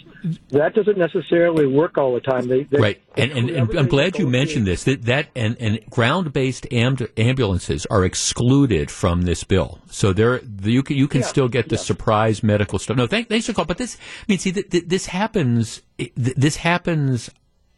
[0.50, 2.48] that doesn't necessarily work all the time.
[2.48, 4.84] They, they right, and, and, and I'm glad you mentioned this.
[4.84, 10.82] That, that and, and ground-based amb- ambulances are excluded from this bill, so there you
[10.82, 11.82] can you can yeah, still get the yeah.
[11.82, 12.96] surprise medical stuff.
[12.96, 13.68] No, thank, thanks for calling.
[13.68, 15.82] But this, I mean, see, th- th- this happens.
[16.16, 17.30] This happens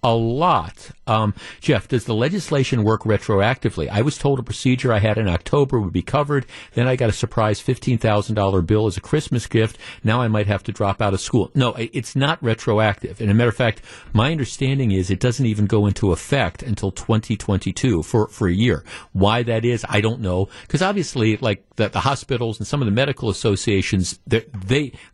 [0.04, 0.90] a lot.
[1.06, 3.88] Um, Jeff, does the legislation work retroactively?
[3.88, 6.44] I was told a procedure I had in October would be covered.
[6.74, 9.78] Then I got a surprise $15,000 bill as a Christmas gift.
[10.04, 11.50] Now I might have to drop out of school.
[11.54, 13.20] No, it's not retroactive.
[13.20, 13.80] And a matter of fact,
[14.12, 18.84] my understanding is it doesn't even go into effect until 2022 for, for a year.
[19.12, 20.50] Why that is, I don't know.
[20.62, 24.44] Because obviously, like the, the hospitals and some of the medical associations, they,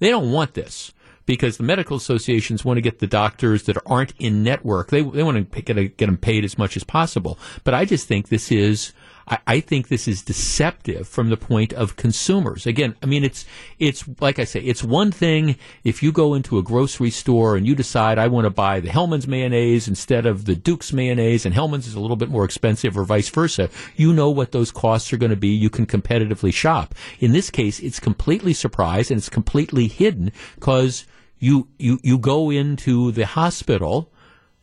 [0.01, 0.93] they don't want this
[1.31, 4.91] because the medical associations want to get the doctors that aren't in network.
[4.91, 7.39] They they want to get, a, get them paid as much as possible.
[7.63, 8.93] But I just think this is.
[9.29, 12.67] I, I think this is deceptive from the point of consumers.
[12.67, 13.45] Again, I mean, it's
[13.79, 17.65] it's like I say, it's one thing if you go into a grocery store and
[17.65, 21.55] you decide I want to buy the Hellmann's mayonnaise instead of the Duke's mayonnaise, and
[21.55, 23.71] Hellmann's is a little bit more expensive, or vice versa.
[23.95, 25.51] You know what those costs are going to be.
[25.51, 26.93] You can competitively shop.
[27.21, 31.07] In this case, it's completely surprise and it's completely hidden because
[31.41, 34.11] you, you, you go into the hospital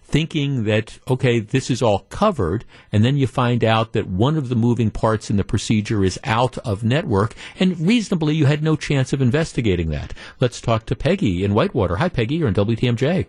[0.08, 2.63] thinking that, okay, this is all covered,
[2.94, 6.18] and then you find out that one of the moving parts in the procedure is
[6.24, 10.13] out of network, and reasonably you had no chance of investigating that.
[10.40, 11.98] Let's talk to Peggy in Whitewater.
[11.98, 12.36] Hi, Peggy.
[12.36, 13.26] You're in WTMJ.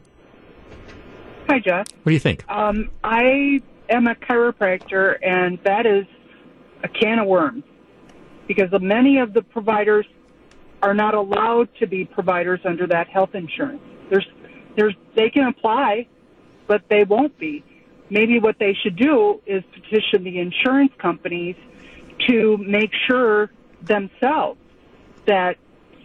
[1.49, 1.87] Hi, Jeff.
[2.03, 2.49] What do you think?
[2.49, 6.07] Um, I am a chiropractor, and that is
[6.85, 7.65] a can of worms
[8.47, 10.07] because many of the providers
[10.83, 13.83] are not allowed to be providers under that health insurance.
[14.11, 14.27] There's,
[14.77, 16.07] there's, they can apply,
[16.67, 17.65] but they won't be.
[18.11, 21.57] Maybe what they should do is petition the insurance companies
[22.29, 23.51] to make sure
[23.83, 24.61] themselves
[25.27, 25.57] that,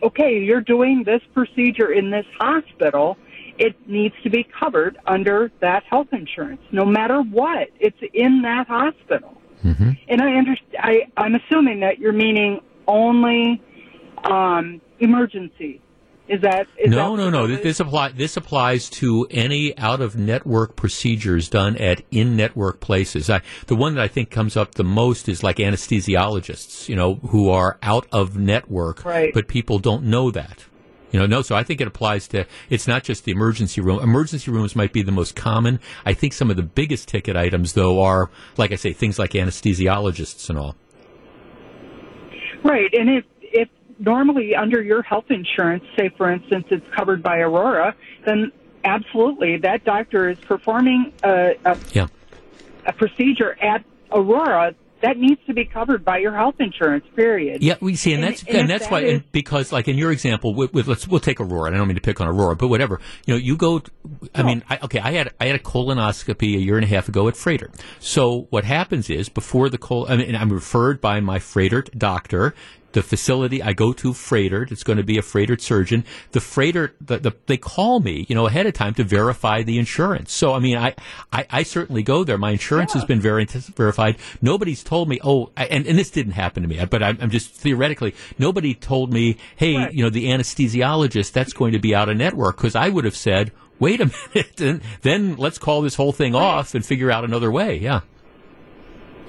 [0.02, 3.18] okay, you're doing this procedure in this hospital.
[3.58, 7.70] It needs to be covered under that health insurance, no matter what.
[7.80, 9.38] It's in that hospital.
[9.64, 9.92] Mm-hmm.
[10.10, 10.78] And I understand.
[10.80, 13.62] I, I'm assuming that you're meaning only
[14.24, 15.82] um, emergency.
[16.30, 17.48] Is that is no, that no, no.
[17.48, 22.80] This, this apply this applies to any out of network procedures done at in network
[22.80, 23.30] places.
[23.30, 27.16] I, the one that I think comes up the most is like anesthesiologists, you know,
[27.16, 29.34] who are out of network, Right.
[29.34, 30.64] but people don't know that.
[31.12, 31.42] You know, no.
[31.42, 32.46] So I think it applies to.
[32.70, 34.00] It's not just the emergency room.
[34.00, 35.82] Emergency rooms might be the most common.
[36.06, 39.32] I think some of the biggest ticket items, though, are like I say, things like
[39.32, 40.76] anesthesiologists and all.
[42.64, 43.26] Right, and if
[44.00, 48.52] normally under your health insurance, say for instance it's covered by Aurora, then
[48.84, 52.08] absolutely that doctor is performing a, a, Yeah.
[52.86, 57.04] a procedure at Aurora that needs to be covered by your health insurance.
[57.14, 57.62] Period.
[57.62, 59.90] Yeah, we see, and, And- that's and and, that's that why is- and because like
[59.90, 61.74] in your example with, with let's we'll take Aurora.
[61.74, 63.02] I don't mean to pick on Aurora, but whatever.
[63.26, 63.82] You know, you go.
[64.34, 67.10] I mean, I, okay, I had I had a colonoscopy a year and a half
[67.10, 67.74] ago at Froedtert.
[68.00, 72.54] So what happens is before the col, I mean, I'm referred by my Froedtert doctor.
[72.94, 76.06] The facility I go to, Froedtert, it's going to be a Froedtert surgeon.
[76.32, 79.78] The Froedtert, the, the, they call me, you know, ahead of time to verify the
[79.78, 80.32] insurance.
[80.32, 80.96] So, I mean, I,
[81.32, 82.38] I, I certainly go there.
[82.38, 84.18] My insurance has been veri- verified.
[84.42, 87.30] Nobody's told me, oh, I- and, and this didn't happen to me, but I'm, I'm
[87.30, 89.94] just theoretically, nobody told me, hey, Right.
[89.94, 93.16] you know, the anesthesiologist, that's going to be out of network, because I would have
[93.16, 97.24] said, wait a minute, and then let's call this whole thing off and figure out
[97.26, 97.78] another way.
[97.78, 98.02] Yeah.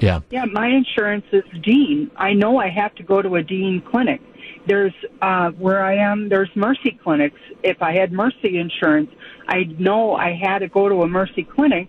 [0.01, 0.21] Yeah.
[0.31, 2.11] Yeah, my insurance is Dean.
[2.17, 4.21] I know I have to go to a Dean clinic.
[4.67, 6.29] There's uh, where I am.
[6.29, 7.41] There's Mercy clinics.
[7.63, 9.11] If I had Mercy insurance,
[9.49, 11.89] I know I had to go to a Mercy clinic.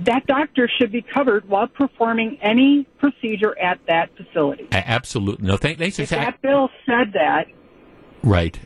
[0.00, 4.68] That doctor should be covered while performing any procedure at that facility.
[4.70, 5.46] Absolutely.
[5.46, 7.46] No, thank, thanks If that bill said that,
[8.22, 8.58] Right.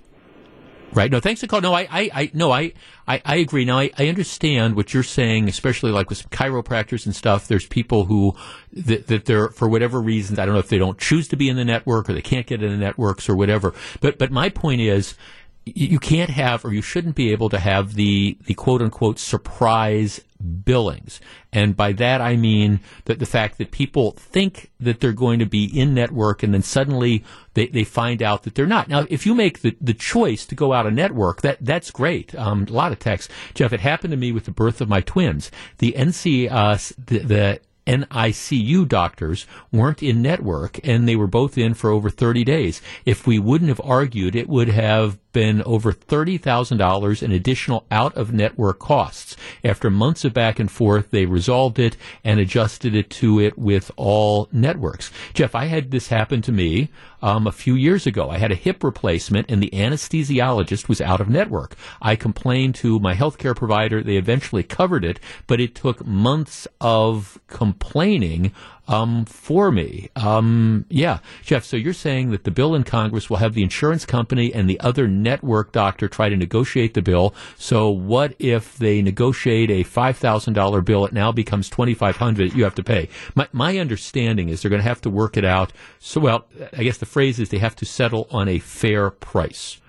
[0.93, 1.11] Right.
[1.11, 1.63] No, thanks for calling.
[1.63, 2.73] No, I, I, I no, I,
[3.11, 3.65] I, I agree.
[3.65, 7.49] Now, I, I understand what you're saying, especially like with chiropractors and stuff.
[7.49, 8.37] There's people who,
[8.73, 11.49] that, that they're, for whatever reasons, I don't know if they don't choose to be
[11.49, 13.75] in the network or they can't get in the networks or whatever.
[14.01, 15.17] But, but my point is,
[15.65, 20.21] you can't have or you shouldn't be able to have the, the quote unquote surprise
[20.41, 21.21] billings.
[21.53, 25.47] And by that I mean that the fact that people think that they're going to
[25.47, 27.25] be in network and then suddenly
[27.55, 28.89] they, they find out that they're not.
[28.89, 32.35] Now, if you make the, the choice to go out of network, that, that's great.
[32.35, 33.31] Um, a lot of text.
[33.55, 35.51] Jeff, it happened to me with the birth of my twins.
[35.79, 41.75] The NC, uh, the, the NICU doctors weren't in network and they were both in
[41.75, 42.81] for over 30 days.
[43.05, 48.33] If we wouldn't have argued, it would have been over $30,000 in additional out of
[48.33, 49.37] network costs.
[49.65, 53.91] After months of back and forth, they resolved it and adjusted it to it with
[53.97, 55.11] all networks.
[55.35, 56.89] Jeff, I had this happen to me
[57.23, 58.31] um, a few years ago.
[58.31, 61.77] I had a hip replacement and the anesthesiologist was out of network.
[62.01, 64.03] I complained to my healthcare provider.
[64.03, 68.53] They eventually covered it, but it took months of complaining
[68.91, 70.11] um, for me.
[70.17, 71.65] Um, yeah, Jeff.
[71.65, 74.81] So you're saying that the bill in Congress will have the insurance company and the
[74.81, 77.33] other network doctor try to negotiate the bill.
[77.57, 81.07] So what if they negotiate a five thousand dollar bill?
[81.07, 82.53] It now becomes twenty five hundred.
[82.53, 83.09] You have to pay.
[83.37, 85.73] My my understanding is they're going to have to work it out.
[86.01, 89.81] So well, I guess the phrase is they have to settle on a fair price.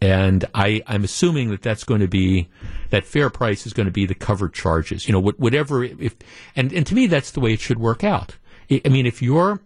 [0.00, 2.48] And I, I'm assuming that that's going to be
[2.90, 5.08] that fair price is going to be the covered charges.
[5.08, 5.84] You know, whatever.
[5.84, 6.16] If
[6.54, 8.36] and and to me, that's the way it should work out.
[8.70, 9.60] I mean, if you're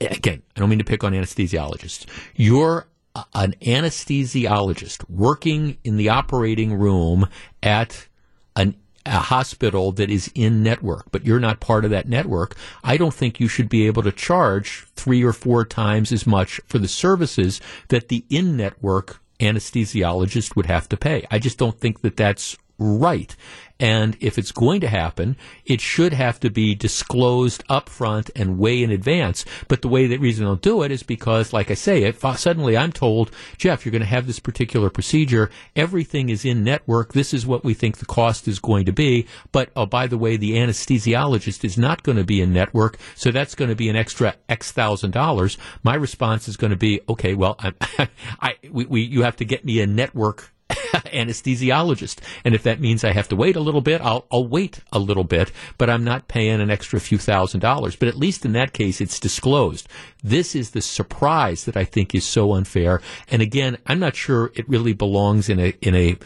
[0.00, 2.06] again, I don't mean to pick on anesthesiologists.
[2.34, 2.86] You're
[3.34, 7.28] an anesthesiologist working in the operating room
[7.62, 8.06] at
[8.54, 8.76] an
[9.08, 13.14] a hospital that is in network, but you're not part of that network, I don't
[13.14, 16.88] think you should be able to charge three or four times as much for the
[16.88, 21.26] services that the in network anesthesiologist would have to pay.
[21.30, 23.34] I just don't think that that's right.
[23.80, 28.82] And if it's going to happen, it should have to be disclosed upfront and way
[28.82, 29.44] in advance.
[29.68, 32.76] But the way that reason they'll do it is because, like I say, if suddenly
[32.76, 37.32] I'm told, Jeff, you're going to have this particular procedure, everything is in network, this
[37.32, 39.26] is what we think the cost is going to be.
[39.52, 43.30] But oh, by the way, the anesthesiologist is not going to be in network, so
[43.30, 45.56] that's going to be an extra X thousand dollars.
[45.84, 47.72] My response is going to be, okay, well, I,
[48.40, 50.52] I we, we, you have to get me a network
[50.92, 52.18] anesthesiologist.
[52.44, 54.98] And if that means I have to wait a little bit, I'll, I'll wait a
[54.98, 57.96] little bit, but I'm not paying an extra few thousand dollars.
[57.96, 59.88] But at least in that case, it's disclosed.
[60.22, 63.00] This is the surprise that I think is so unfair.
[63.30, 66.16] And again, I'm not sure it really belongs in a, in a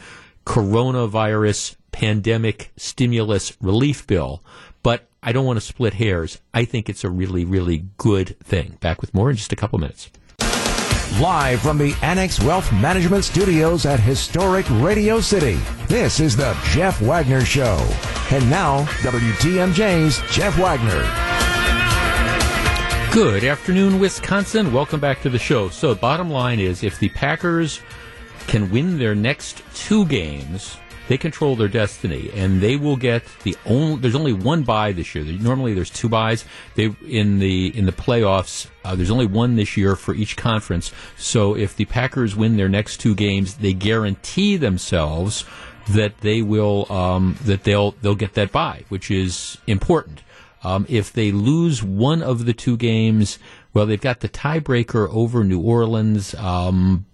[0.45, 4.43] coronavirus pandemic stimulus relief bill,
[4.81, 6.41] but I don't want to split hairs.
[6.53, 8.77] I think it's a really, really good thing.
[8.81, 10.09] Back with more in just a couple minutes.
[11.19, 16.99] Live from the Annex Wealth Management Studios at historic Radio City, this is the Jeff
[17.01, 17.77] Wagner Show.
[18.31, 21.03] And now, WTMJ's Jeff Wagner.
[23.13, 24.73] Good afternoon, Wisconsin.
[24.73, 25.69] Welcome back to the show.
[25.69, 27.79] So, bottom line is if the Packers
[28.47, 30.77] can win their next two games,
[31.07, 33.97] they control their destiny, and they will get the only.
[33.97, 35.23] There's only one buy this year.
[35.25, 36.45] Normally, there's two buys.
[36.75, 38.67] They in the in the playoffs.
[38.85, 40.91] Uh, there's only one this year for each conference.
[41.17, 45.45] So if the Packers win their next two games, they guarantee themselves
[45.89, 50.21] that they will um, that they'll they'll get that buy, which is important.
[50.63, 53.37] Um, if they lose one of the two games,
[53.73, 56.33] well, they've got the tiebreaker over New Orleans.
[56.35, 57.05] Um,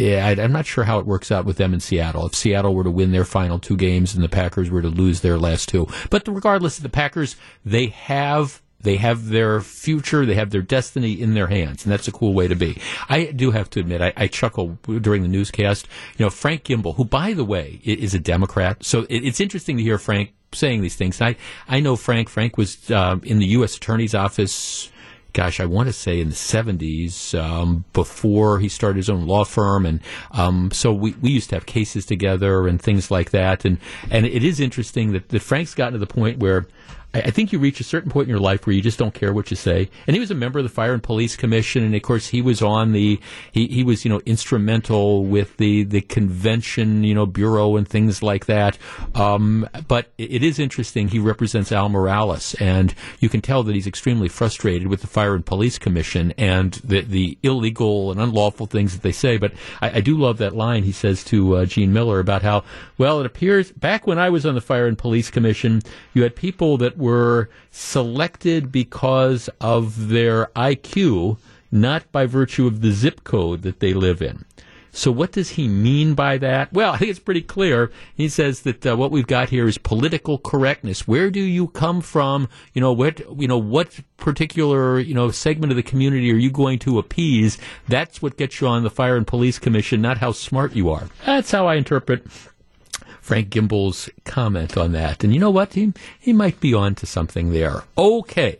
[0.00, 2.26] I, am not sure how it works out with them in Seattle.
[2.26, 5.20] If Seattle were to win their final two games and the Packers were to lose
[5.20, 10.34] their last two, but regardless, of the Packers they have they have their future, they
[10.34, 12.80] have their destiny in their hands, and that's a cool way to be.
[13.08, 15.86] I do have to admit, I, I chuckle during the newscast.
[16.16, 19.76] You know, Frank Gimbel, who, by the way, is a Democrat, so it, it's interesting
[19.76, 21.20] to hear Frank saying these things.
[21.20, 21.36] I
[21.68, 22.28] I know Frank.
[22.28, 23.76] Frank was uh, in the U.S.
[23.76, 24.90] Attorney's Office
[25.32, 29.44] gosh, I want to say in the 70s, um, before he started his own law
[29.44, 29.86] firm.
[29.86, 30.00] And
[30.32, 33.64] um, so we, we used to have cases together and things like that.
[33.64, 33.78] And,
[34.10, 36.66] and it is interesting that, that Frank's gotten to the point where
[37.14, 39.14] I, I think you reach a certain point in your life where you just don't
[39.14, 39.90] care what you say.
[40.06, 42.42] And he was a member of the Fire and Police Commission, and of course he
[42.42, 43.20] was on the
[43.52, 48.22] he, he was you know instrumental with the the convention you know bureau and things
[48.22, 48.78] like that.
[49.14, 51.08] Um, but it is interesting.
[51.08, 55.34] He represents Al Morales, and you can tell that he's extremely frustrated with the Fire
[55.34, 59.36] and Police Commission and the the illegal and unlawful things that they say.
[59.36, 62.64] But I, I do love that line he says to uh, Gene Miller about how
[62.98, 65.82] well it appears back when I was on the Fire and Police Commission,
[66.14, 71.38] you had people that were selected because of their IQ,
[71.72, 74.44] not by virtue of the zip code that they live in.
[74.92, 76.72] So, what does he mean by that?
[76.72, 77.90] Well, I think it's pretty clear.
[78.14, 81.06] He says that uh, what we've got here is political correctness.
[81.06, 82.48] Where do you come from?
[82.74, 86.50] You know, what you know, what particular you know segment of the community are you
[86.50, 87.58] going to appease?
[87.88, 91.08] That's what gets you on the Fire and Police Commission, not how smart you are.
[91.24, 92.26] That's how I interpret
[93.20, 95.22] Frank Gimbel's comment on that.
[95.22, 95.74] And you know what?
[95.74, 97.84] He, he might be on to something there.
[97.96, 98.58] Okay.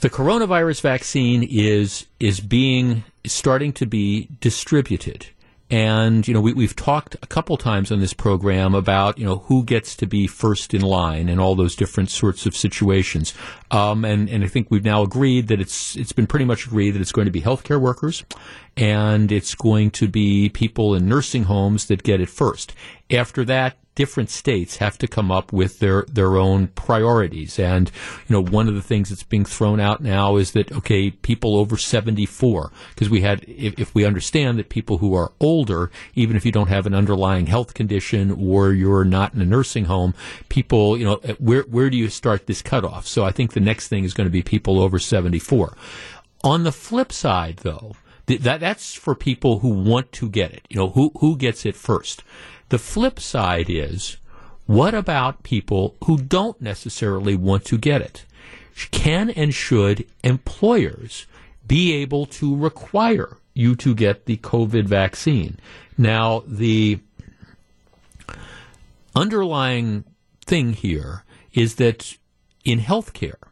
[0.00, 5.28] The coronavirus vaccine is is being starting to be distributed.
[5.72, 9.38] And, you know, we, have talked a couple times on this program about, you know,
[9.38, 13.32] who gets to be first in line and all those different sorts of situations.
[13.70, 16.90] Um, and, and I think we've now agreed that it's, it's been pretty much agreed
[16.90, 18.22] that it's going to be healthcare workers
[18.76, 22.74] and it's going to be people in nursing homes that get it first.
[23.10, 27.58] After that, different states have to come up with their, their own priorities.
[27.58, 27.90] And,
[28.26, 31.56] you know, one of the things that's being thrown out now is that, okay, people
[31.56, 36.36] over 74, because we had, if, if, we understand that people who are older, even
[36.36, 40.14] if you don't have an underlying health condition or you're not in a nursing home,
[40.48, 43.06] people, you know, eh, where, where do you start this cutoff?
[43.06, 45.76] So I think the next thing is going to be people over 74.
[46.44, 47.92] On the flip side, though,
[48.26, 50.66] that, that's for people who want to get it.
[50.70, 52.22] You know, who, who gets it first?
[52.72, 54.16] The flip side is,
[54.64, 58.24] what about people who don't necessarily want to get it?
[58.90, 61.26] Can and should employers
[61.68, 65.58] be able to require you to get the COVID vaccine?
[65.98, 67.00] Now, the
[69.14, 70.04] underlying
[70.46, 72.16] thing here is that
[72.64, 73.51] in healthcare,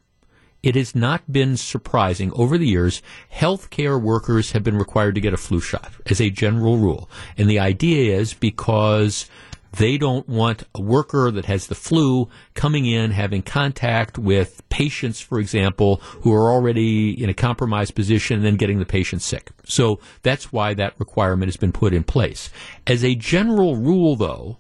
[0.63, 3.03] it has not been surprising over the years.
[3.35, 7.11] Healthcare workers have been required to get a flu shot as a general rule.
[7.39, 9.27] And the idea is because
[9.73, 15.21] they don't want a worker that has the flu coming in, having contact with patients,
[15.21, 19.51] for example, who are already in a compromised position and then getting the patient sick.
[19.65, 22.51] So that's why that requirement has been put in place.
[22.87, 24.59] As a general rule, though,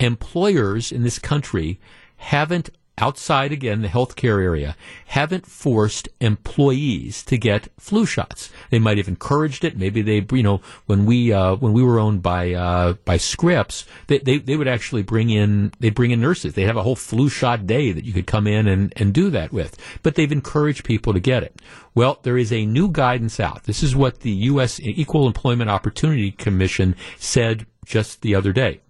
[0.00, 1.78] employers in this country
[2.16, 4.74] haven't outside again the healthcare area
[5.06, 8.50] haven't forced employees to get flu shots.
[8.70, 9.76] They might have encouraged it.
[9.76, 13.84] Maybe they, you know, when we uh, when we were owned by uh, by Scripps,
[14.06, 16.54] they, they they would actually bring in they bring in nurses.
[16.54, 19.30] They have a whole flu shot day that you could come in and and do
[19.30, 19.76] that with.
[20.02, 21.60] But they've encouraged people to get it.
[21.94, 23.64] Well, there is a new guidance out.
[23.64, 24.80] This is what the U.S.
[24.80, 28.80] Equal Employment Opportunity Commission said just the other day.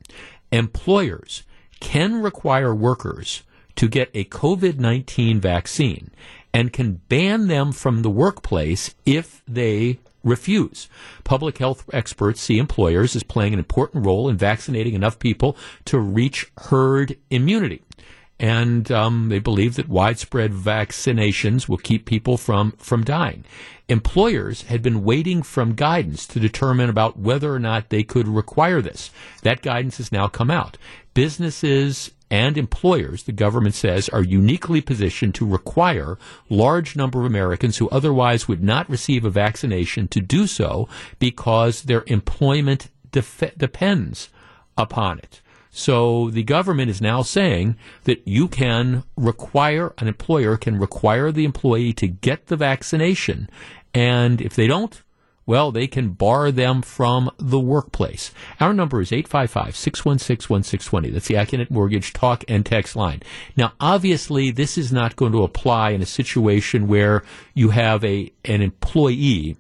[0.51, 1.43] Employers
[1.81, 3.43] can require workers
[3.77, 6.11] to get a COVID 19 vaccine
[6.53, 10.89] and can ban them from the workplace if they refuse.
[11.25, 15.99] Public health experts see employers as playing an important role in vaccinating enough people to
[15.99, 17.83] reach herd immunity.
[18.39, 23.45] And um, they believe that widespread vaccinations will keep people from, from dying.
[23.89, 28.83] Employers had been waiting from guidance to determine about whether or not they could require
[28.83, 29.11] this.
[29.43, 30.77] That guidance has now come out.
[31.15, 36.19] Businesses and employers, the government says, are uniquely positioned to require
[36.49, 41.83] large number of Americans who otherwise would not receive a vaccination to do so because
[41.83, 44.29] their employment def- depends
[44.77, 45.41] upon it.
[45.71, 51.45] So the government is now saying that you can require, an employer can require the
[51.45, 53.51] employee to get the vaccination.
[53.93, 55.03] And if they don't,
[55.47, 58.33] well, they can bar them from the workplace.
[58.61, 61.13] Our number is 855-616-1620.
[61.13, 63.23] That's the Accunet Mortgage talk and text line.
[63.57, 67.23] Now, obviously, this is not going to apply in a situation where
[67.55, 69.57] you have a, an employee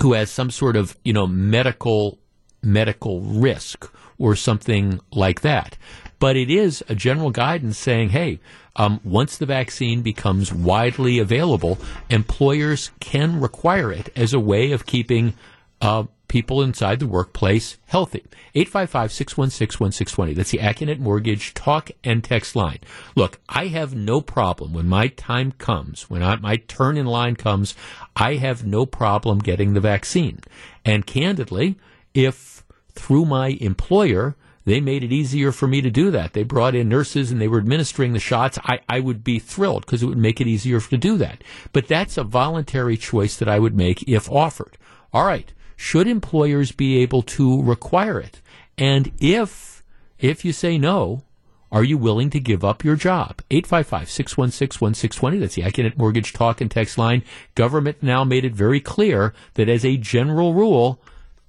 [0.00, 2.18] who has some sort of, you know, medical,
[2.62, 5.78] medical risk or something like that.
[6.18, 8.40] But it is a general guidance saying, hey,
[8.78, 14.86] um, once the vaccine becomes widely available, employers can require it as a way of
[14.86, 15.34] keeping
[15.80, 18.24] uh, people inside the workplace healthy.
[18.54, 20.34] 855-616-1620.
[20.34, 22.78] That's the Accunet Mortgage talk and text line.
[23.16, 27.34] Look, I have no problem when my time comes, when I, my turn in line
[27.34, 27.74] comes,
[28.14, 30.40] I have no problem getting the vaccine.
[30.84, 31.76] And candidly,
[32.14, 34.36] if through my employer,
[34.68, 36.32] they made it easier for me to do that.
[36.32, 38.58] They brought in nurses and they were administering the shots.
[38.64, 41.42] I, I would be thrilled because it would make it easier to do that.
[41.72, 44.76] But that's a voluntary choice that I would make if offered.
[45.12, 45.52] All right.
[45.76, 48.40] Should employers be able to require it?
[48.76, 49.84] And if,
[50.18, 51.22] if you say no,
[51.70, 53.42] are you willing to give up your job?
[53.50, 55.40] 855-616-1620.
[55.40, 57.22] That's the Accunet Mortgage Talk and Text line.
[57.54, 61.00] Government now made it very clear that as a general rule,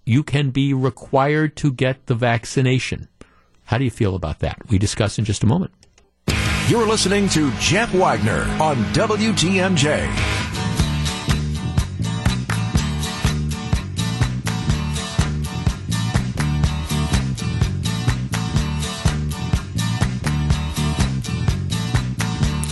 [0.10, 3.08] you can be required to get the vaccination.
[3.66, 4.58] How do you feel about that?
[4.68, 5.72] We discuss in just a moment.
[6.68, 10.40] You're listening to Jeff Wagner on WTMJ.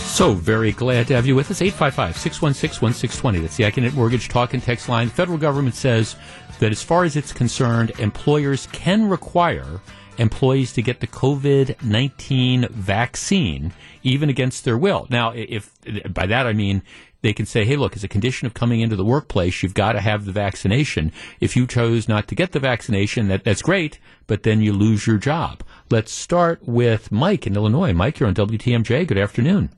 [0.08, 1.60] So very glad to have you with us.
[1.60, 3.40] 855-616-1620.
[3.40, 5.06] That's the Accunet Mortgage Talk and Text line.
[5.06, 6.16] The federal government says
[6.58, 9.80] that as far as it's concerned, employers can require
[10.18, 15.06] employees to get the COVID 19 vaccine, even against their will.
[15.10, 15.72] Now, if
[16.12, 16.82] by that I mean
[17.20, 19.92] they can say, hey, look, as a condition of coming into the workplace, you've got
[19.92, 21.12] to have the vaccination.
[21.40, 23.98] If you chose not to get the vaccination, that, that's great,
[24.28, 25.64] but then you lose your job.
[25.90, 27.92] Let's start with Mike in Illinois.
[27.92, 29.06] Mike, you're on WTMJ.
[29.06, 29.70] Good afternoon.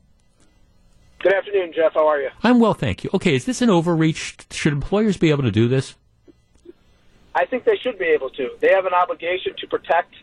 [1.20, 1.94] Good afternoon, Jeff.
[1.94, 2.30] How are you?
[2.42, 3.10] I'm well, thank you.
[3.14, 4.36] Okay, is this an overreach?
[4.50, 5.94] Should employers be able to do this?
[7.34, 8.50] I think they should be able to.
[8.60, 10.14] They have an obligation to protect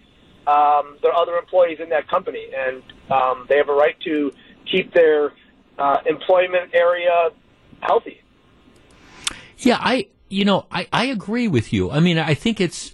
[0.46, 4.32] um, their other employees in that company, and um, they have a right to
[4.70, 5.34] keep their
[5.78, 7.30] uh, employment area
[7.82, 8.22] healthy.
[9.60, 11.92] Yeah, I you know I, I agree with you.
[11.92, 12.92] I mean, I think it's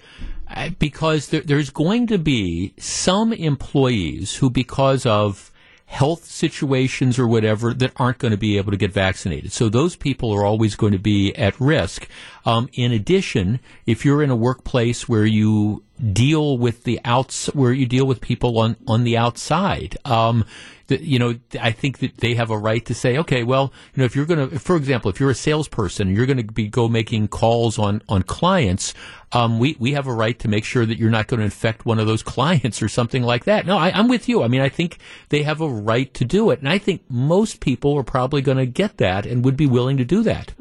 [0.47, 5.51] uh, because there, there's going to be some employees who, because of
[5.85, 9.51] health situations or whatever that aren't going to be able to get vaccinated.
[9.51, 12.07] So those people are always going to be at risk.
[12.45, 17.71] Um, in addition, if you're in a workplace where you deal with the outs, where
[17.71, 20.45] you deal with people on, on the outside, um,
[20.89, 24.05] you know, I think that they have a right to say, okay, well, you know,
[24.05, 26.87] if you're going to, for example, if you're a salesperson, you're going to be go
[26.87, 28.93] making calls on on clients.
[29.31, 31.85] Um, we we have a right to make sure that you're not going to infect
[31.85, 33.65] one of those clients or something like that.
[33.65, 34.43] No, I, I'm with you.
[34.43, 34.97] I mean, I think
[35.29, 38.57] they have a right to do it, and I think most people are probably going
[38.57, 40.53] to get that and would be willing to do that.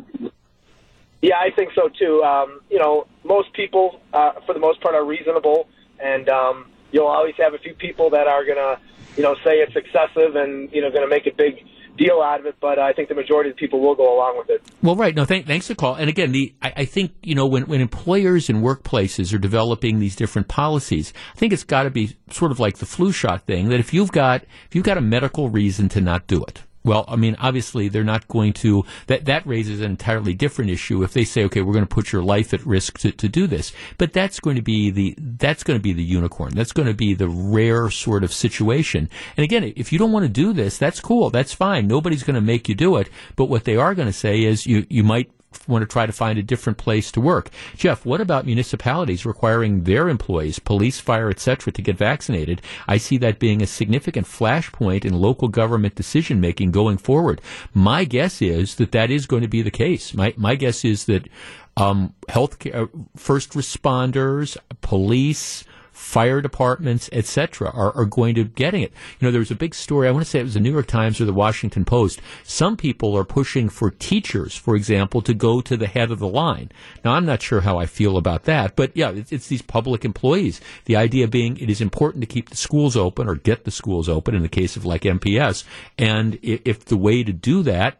[1.22, 2.22] Yeah, I think so too.
[2.22, 5.68] Um, you know, most people, uh, for the most part, are reasonable,
[5.98, 8.78] and um, you'll always have a few people that are to
[9.16, 11.64] you know, say it's excessive and, you know, to make a big
[11.96, 14.38] deal out of it, but I think the majority of the people will go along
[14.38, 14.62] with it.
[14.82, 15.14] Well, right.
[15.14, 15.94] No, thank, thanks for the call.
[15.94, 19.98] And again, the I, I think you know when when employers and workplaces are developing
[19.98, 23.42] these different policies, I think it's got to be sort of like the flu shot
[23.42, 23.68] thing.
[23.68, 27.04] That if you've got if you've got a medical reason to not do it, well,
[27.08, 31.12] I mean, obviously they're not going to, that, that raises an entirely different issue if
[31.12, 33.72] they say, okay, we're going to put your life at risk to, to do this.
[33.98, 36.54] But that's going to be the, that's going to be the unicorn.
[36.54, 39.08] That's going to be the rare sort of situation.
[39.36, 41.30] And again, if you don't want to do this, that's cool.
[41.30, 41.86] That's fine.
[41.86, 43.08] Nobody's going to make you do it.
[43.36, 45.30] But what they are going to say is you, you might
[45.68, 47.50] want to try to find a different place to work.
[47.76, 52.62] Jeff, what about municipalities requiring their employees, police, fire, etc., to get vaccinated?
[52.86, 57.40] I see that being a significant flashpoint in local government decision making going forward.
[57.74, 60.14] My guess is that that is going to be the case.
[60.14, 61.28] My my guess is that
[61.76, 68.92] um, health care, first responders, police, fire departments, etc., are, are going to getting it.
[69.20, 70.08] You know, there was a big story.
[70.08, 72.20] I want to say it was the New York Times or the Washington Post.
[72.42, 76.28] Some people are pushing for teachers, for example, to go to the head of the
[76.28, 76.70] line.
[77.04, 80.04] Now, I'm not sure how I feel about that, but yeah, it's, it's these public
[80.04, 80.60] employees.
[80.86, 84.08] The idea being it is important to keep the schools open or get the schools
[84.08, 85.64] open in the case of like MPS,
[85.98, 87.98] and if, if the way to do that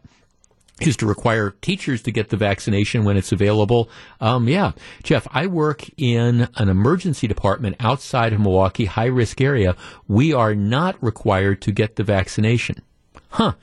[0.87, 3.89] is to require teachers to get the vaccination when it's available.
[4.19, 4.71] Um, yeah,
[5.03, 9.75] Jeff, I work in an emergency department outside of Milwaukee, high risk area.
[10.07, 12.81] We are not required to get the vaccination.
[13.29, 13.53] Huh.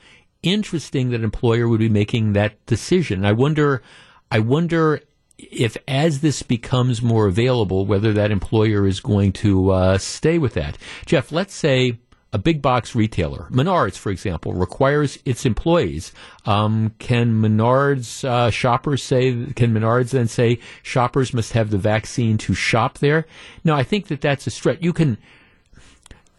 [0.43, 3.25] Interesting that an employer would be making that decision.
[3.25, 3.83] I wonder,
[4.31, 5.01] I wonder
[5.37, 10.53] if as this becomes more available, whether that employer is going to uh, stay with
[10.53, 10.77] that.
[11.05, 11.99] Jeff, let's say
[12.33, 16.13] a big box retailer, Menards, for example, requires its employees.
[16.45, 19.31] Um, can Menards uh, shoppers say?
[19.53, 23.25] Can Menards then say shoppers must have the vaccine to shop there?
[23.63, 24.79] No, I think that that's a stretch.
[24.81, 25.17] You can.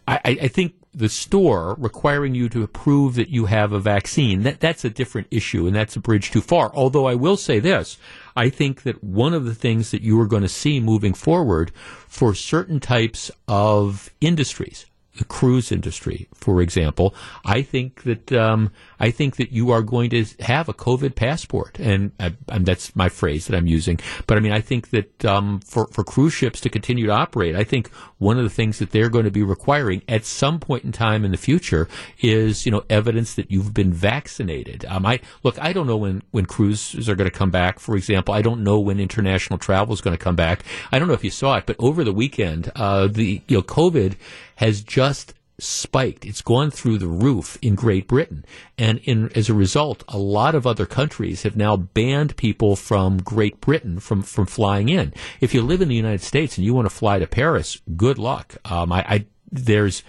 [0.08, 4.60] I, I think the store requiring you to prove that you have a vaccine that
[4.60, 7.96] that's a different issue and that's a bridge too far although i will say this
[8.36, 11.70] i think that one of the things that you are going to see moving forward
[12.06, 14.84] for certain types of industries
[15.18, 18.72] the cruise industry, for example, I think that um,
[19.02, 22.94] I think that you are going to have a COVID passport, and, uh, and that's
[22.94, 23.98] my phrase that I'm using.
[24.28, 27.56] But I mean, I think that um, for for cruise ships to continue to operate,
[27.56, 30.84] I think one of the things that they're going to be requiring at some point
[30.84, 31.88] in time in the future
[32.20, 34.84] is you know evidence that you've been vaccinated.
[34.84, 37.80] Um, I look, I don't know when when cruises are going to come back.
[37.80, 40.62] For example, I don't know when international travel is going to come back.
[40.92, 43.62] I don't know if you saw it, but over the weekend, uh, the you know
[43.62, 44.14] COVID
[44.56, 46.26] has just spiked.
[46.26, 48.44] It's gone through the roof in Great Britain.
[48.76, 53.18] And in, as a result, a lot of other countries have now banned people from
[53.18, 55.14] Great Britain from, from flying in.
[55.40, 58.18] If you live in the United States and you want to fly to Paris, good
[58.18, 58.56] luck.
[58.64, 60.02] Um, I, I, there's,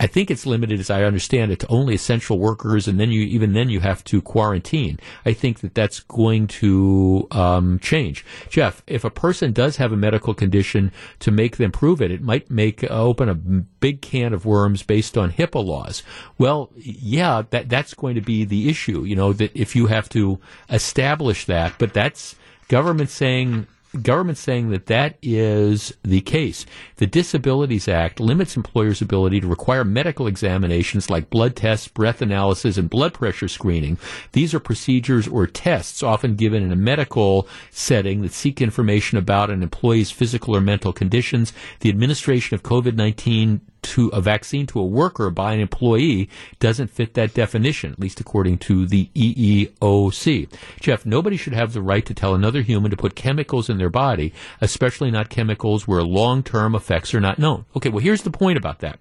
[0.00, 3.22] I think it's limited, as I understand it, to only essential workers, and then you
[3.22, 5.00] even then you have to quarantine.
[5.26, 8.24] I think that that's going to um, change.
[8.48, 12.22] Jeff, if a person does have a medical condition, to make them prove it, it
[12.22, 16.02] might make uh, open a big can of worms based on HIPAA laws.
[16.38, 19.04] Well, yeah, that that's going to be the issue.
[19.04, 20.38] You know that if you have to
[20.70, 22.36] establish that, but that's
[22.68, 23.66] government saying
[24.02, 26.66] government saying that that is the case.
[26.96, 32.76] The Disabilities Act limits employers' ability to require medical examinations like blood tests, breath analysis,
[32.76, 33.98] and blood pressure screening.
[34.32, 39.50] These are procedures or tests often given in a medical setting that seek information about
[39.50, 41.52] an employee's physical or mental conditions.
[41.80, 46.28] The administration of COVID-19 to a vaccine to a worker by an employee
[46.60, 50.52] doesn't fit that definition, at least according to the EEOC.
[50.80, 53.90] Jeff, nobody should have the right to tell another human to put chemicals in their
[53.90, 57.64] body, especially not chemicals where long term effects are not known.
[57.76, 58.98] Okay, well, here's the point about that.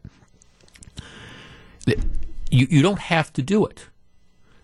[2.49, 3.87] You, you don't have to do it.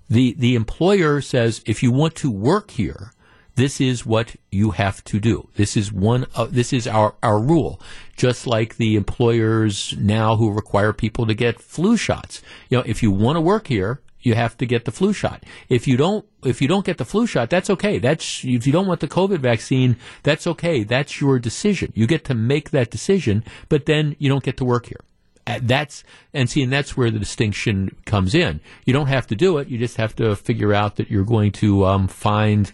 [0.09, 3.12] The, the employer says if you want to work here,
[3.55, 5.49] this is what you have to do.
[5.55, 6.25] This is one.
[6.35, 7.79] Of, this is our our rule.
[8.15, 12.41] Just like the employers now who require people to get flu shots.
[12.69, 15.43] You know, if you want to work here, you have to get the flu shot.
[15.69, 17.99] If you don't, if you don't get the flu shot, that's okay.
[17.99, 20.83] That's if you don't want the COVID vaccine, that's okay.
[20.83, 21.91] That's your decision.
[21.95, 25.01] You get to make that decision, but then you don't get to work here.
[25.45, 28.61] Uh, that's and see, and that's where the distinction comes in.
[28.85, 29.67] You don't have to do it.
[29.67, 32.71] You just have to figure out that you're going to um, find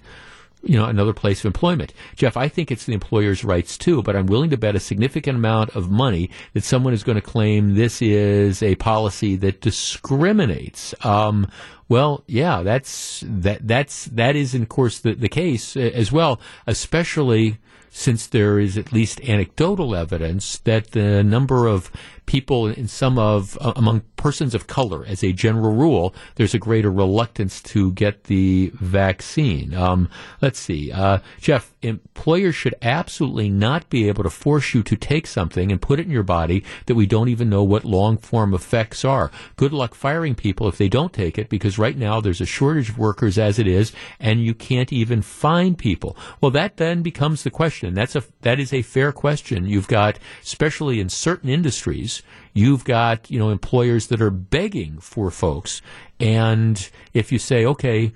[0.69, 1.95] you know, another place of employment.
[2.15, 5.35] Jeff, I think it's the employer's rights too, but I'm willing to bet a significant
[5.35, 10.93] amount of money that someone is going to claim this is a policy that discriminates.
[11.03, 11.47] Um,
[11.89, 16.39] Well, yeah, that's that that's that is, of course, the the case uh, as well,
[16.67, 17.57] especially
[17.89, 21.91] since there is at least anecdotal evidence that the number of
[22.27, 26.59] people in some of uh, among persons of color, as a general rule, there's a
[26.59, 29.73] greater reluctance to get the vaccine.
[29.73, 30.07] Um,
[30.39, 31.73] let's see, uh, Jeff.
[31.81, 36.07] Employers should absolutely not be able to force you to take something and put it
[36.07, 39.31] in your body that we don't even know what long form effects are.
[39.55, 42.89] Good luck firing people if they don't take it, because right now there's a shortage
[42.89, 46.15] of workers as it is, and you can't even find people.
[46.41, 47.93] Well, that then becomes the question.
[47.93, 49.65] That's a that is a fair question.
[49.65, 52.21] You've got, especially in certain industries
[52.53, 55.81] You've got, you know, employers that are begging for folks.
[56.19, 58.11] And if you say, okay,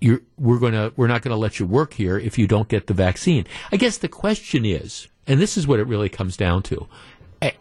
[0.00, 2.68] You're, we're going to, we're not going to let you work here if you don't
[2.68, 3.46] get the vaccine.
[3.70, 6.88] I guess the question is, and this is what it really comes down to.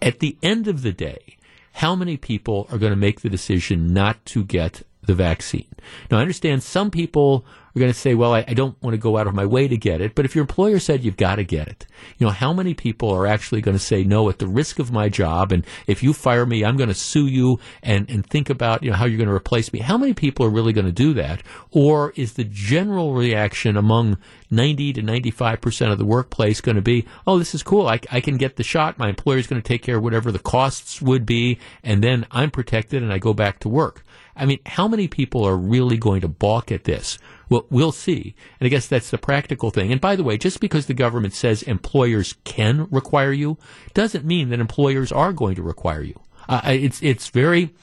[0.01, 1.37] At the end of the day,
[1.73, 5.67] how many people are going to make the decision not to get the vaccine?
[6.09, 7.45] Now, I understand some people
[7.75, 9.67] are going to say, well, I, I don't want to go out of my way
[9.67, 10.15] to get it.
[10.15, 11.85] But if your employer said you've got to get it,
[12.17, 14.91] you know, how many people are actually going to say no at the risk of
[14.91, 15.51] my job?
[15.51, 18.91] And if you fire me, I'm going to sue you and, and think about, you
[18.91, 19.79] know, how you're going to replace me.
[19.79, 21.43] How many people are really going to do that?
[21.71, 24.17] Or is the general reaction among
[24.51, 27.87] 90 to 95% of the workplace going to be, oh, this is cool.
[27.87, 28.97] I, I can get the shot.
[28.97, 31.59] My employer is going to take care of whatever the costs would be.
[31.83, 34.04] And then I'm protected and I go back to work.
[34.35, 37.17] I mean, how many people are really going to balk at this?
[37.49, 38.35] Well, we'll see.
[38.59, 39.91] And I guess that's the practical thing.
[39.91, 43.57] And by the way, just because the government says employers can require you
[43.93, 46.19] doesn't mean that employers are going to require you.
[46.49, 47.73] Uh, it's, it's very,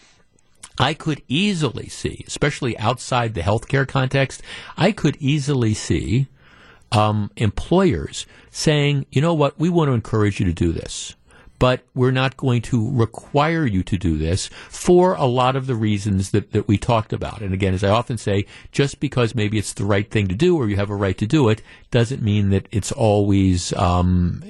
[0.79, 4.43] I could easily see, especially outside the healthcare context,
[4.77, 6.29] I could easily see
[6.91, 11.15] um, employers saying, you know what, we want to encourage you to do this
[11.63, 15.77] but we're not going to require you to do this for a lot of the
[15.77, 17.41] reasons that, that we talked about.
[17.41, 20.57] And again, as I often say, just because maybe it's the right thing to do
[20.57, 24.43] or you have a right to do it doesn't mean that it's always um,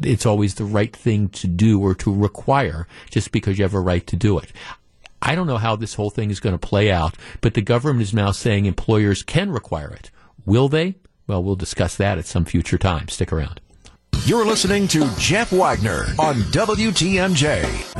[0.00, 3.78] it's always the right thing to do or to require just because you have a
[3.78, 4.50] right to do it.
[5.20, 8.00] I don't know how this whole thing is going to play out, but the government
[8.00, 10.10] is now saying employers can require it.
[10.46, 10.94] Will they?
[11.26, 13.08] Well, we'll discuss that at some future time.
[13.08, 13.60] Stick around.
[14.24, 17.94] You're listening to Jeff Wagner on WTMJ.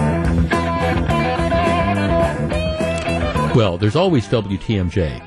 [3.54, 5.22] Well, there's always WTMJ.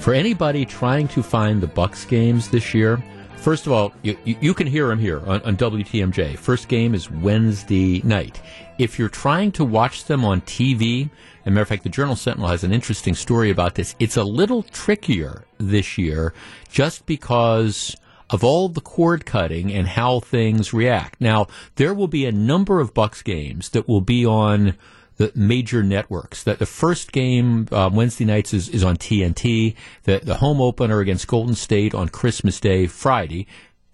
[0.00, 3.02] For anybody trying to find the Bucks games this year,
[3.36, 6.36] first of all, you, you can hear them here on, on WTMJ.
[6.36, 8.40] First game is Wednesday night.
[8.78, 12.16] If you're trying to watch them on TV, as a matter of fact, the Journal
[12.16, 13.94] Sentinel has an interesting story about this.
[13.98, 16.34] It's a little trickier this year
[16.70, 17.96] just because
[18.32, 21.20] of all the cord cutting and how things react.
[21.20, 24.74] Now, there will be a number of Bucks games that will be on
[25.18, 26.42] the major networks.
[26.42, 29.74] That the first game um, Wednesday nights is, is on TNT.
[30.04, 33.46] The the home opener against Golden State on Christmas Day, Friday.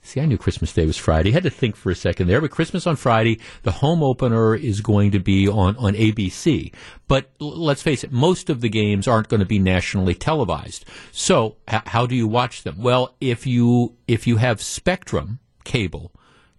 [0.09, 1.29] See, I knew Christmas Day was Friday.
[1.29, 4.55] I had to think for a second there, but Christmas on Friday, the home opener
[4.55, 6.73] is going to be on, on ABC.
[7.07, 10.87] But l- let's face it, most of the games aren't going to be nationally televised.
[11.13, 12.77] So h- how do you watch them?
[12.79, 16.11] Well, if you, if you have Spectrum cable,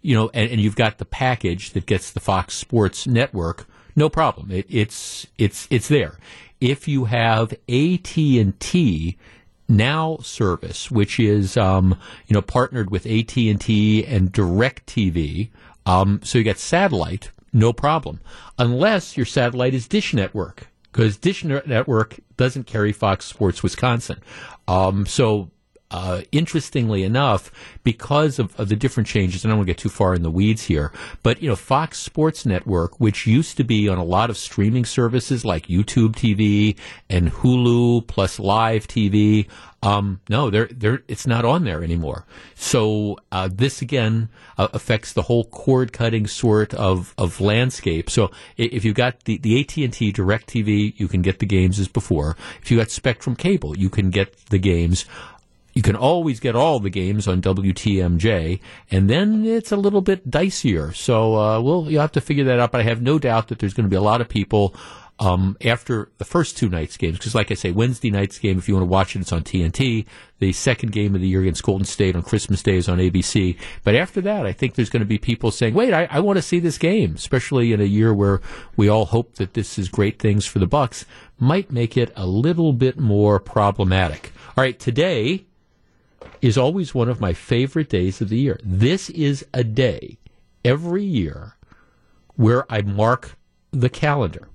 [0.03, 4.09] you know, and, and you've got the package that gets the Fox Sports network, no
[4.09, 4.51] problem.
[4.51, 6.19] It, it's, it's, it's there.
[6.61, 9.17] If you have AT&T,
[9.69, 11.97] now service, which is um,
[12.27, 15.49] you know partnered with AT and T and Directv.
[15.85, 18.19] Um, so you get satellite, no problem,
[18.57, 24.21] unless your satellite is Dish Network, because Dish Network doesn't carry Fox Sports Wisconsin.
[24.67, 25.49] Um, so
[25.91, 27.51] uh, interestingly enough,
[27.83, 30.21] because of, of, the different changes, and I don't want to get too far in
[30.21, 30.91] the weeds here,
[31.23, 34.85] but you know, Fox Sports Network, which used to be on a lot of streaming
[34.85, 36.75] services like YouTube TV
[37.09, 39.47] and Hulu plus Live TV,
[39.81, 42.25] um, no, they're, they're, it's not on there anymore.
[42.55, 48.09] So uh, this again uh, affects the whole cord cutting sort of, of landscape.
[48.09, 51.45] So if you've got the, the AT and T Direct TV, you can get the
[51.45, 52.35] games as before.
[52.61, 55.05] If you got Spectrum Cable, you can get the games.
[55.73, 58.59] You can always get all the games on WTMJ,
[58.89, 60.95] and then it's a little bit dicier.
[60.95, 62.71] So, uh, we'll you have to figure that out.
[62.71, 64.75] But I have no doubt that there's going to be a lot of people
[65.19, 67.17] um, after the first two nights games.
[67.17, 69.43] Because, like I say, Wednesday night's game, if you want to watch it, it's on
[69.43, 70.05] TNT.
[70.39, 73.57] The second game of the year against Golden State on Christmas Day is on ABC.
[73.83, 76.37] But after that, I think there's going to be people saying, "Wait, I, I want
[76.37, 78.41] to see this game," especially in a year where
[78.77, 81.05] we all hope that this is great things for the Bucks.
[81.37, 84.31] Might make it a little bit more problematic.
[84.57, 85.45] All right, today
[86.41, 88.59] is always one of my favorite days of the year.
[88.63, 90.17] This is a day
[90.63, 91.55] every year
[92.35, 93.37] where I mark
[93.71, 94.47] the calendar.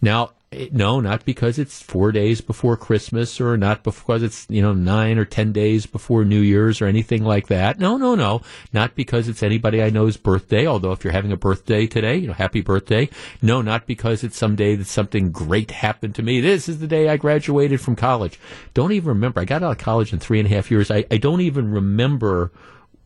[0.00, 4.62] Now, it- no, not because it's four days before Christmas or not because it's, you
[4.62, 7.80] know, nine or ten days before New Year's or anything like that.
[7.80, 8.42] No, no, no.
[8.72, 12.28] Not because it's anybody I know's birthday, although if you're having a birthday today, you
[12.28, 13.08] know, happy birthday.
[13.42, 16.40] No, not because it's some day that something great happened to me.
[16.40, 18.38] This is the day I graduated from college.
[18.72, 19.40] Don't even remember.
[19.40, 20.90] I got out of college in three and a half years.
[20.90, 22.52] I, I don't even remember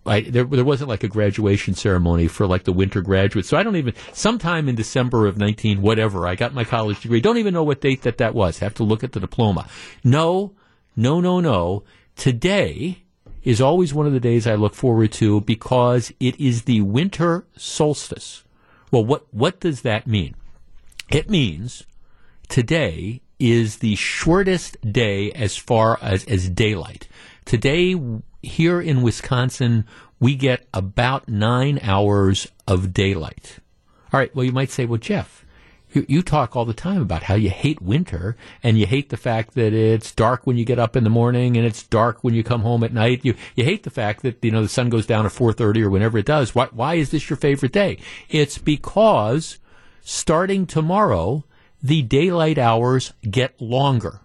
[0.06, 3.48] I, there, there wasn't like a graduation ceremony for like the winter graduates.
[3.48, 7.20] So I don't even, sometime in December of 19, whatever, I got my college degree.
[7.20, 8.58] Don't even know what date that that was.
[8.58, 9.68] Have to look at the diploma.
[10.02, 10.52] No,
[10.96, 11.84] no, no, no.
[12.16, 13.02] Today
[13.42, 17.46] is always one of the days I look forward to because it is the winter
[17.56, 18.42] solstice.
[18.90, 20.34] Well, what, what does that mean?
[21.10, 21.84] It means
[22.48, 27.08] today is the shortest day as far as, as daylight.
[27.44, 27.94] Today,
[28.42, 29.86] here in Wisconsin,
[30.18, 33.58] we get about nine hours of daylight.
[34.12, 35.44] All right, well, you might say, well, Jeff,
[35.92, 39.16] you, you talk all the time about how you hate winter and you hate the
[39.16, 42.34] fact that it's dark when you get up in the morning and it's dark when
[42.34, 43.20] you come home at night.
[43.24, 45.90] You, you hate the fact that, you know, the sun goes down at 4.30 or
[45.90, 46.54] whenever it does.
[46.54, 47.98] Why, why is this your favorite day?
[48.28, 49.58] It's because
[50.02, 51.44] starting tomorrow,
[51.82, 54.20] the daylight hours get longer.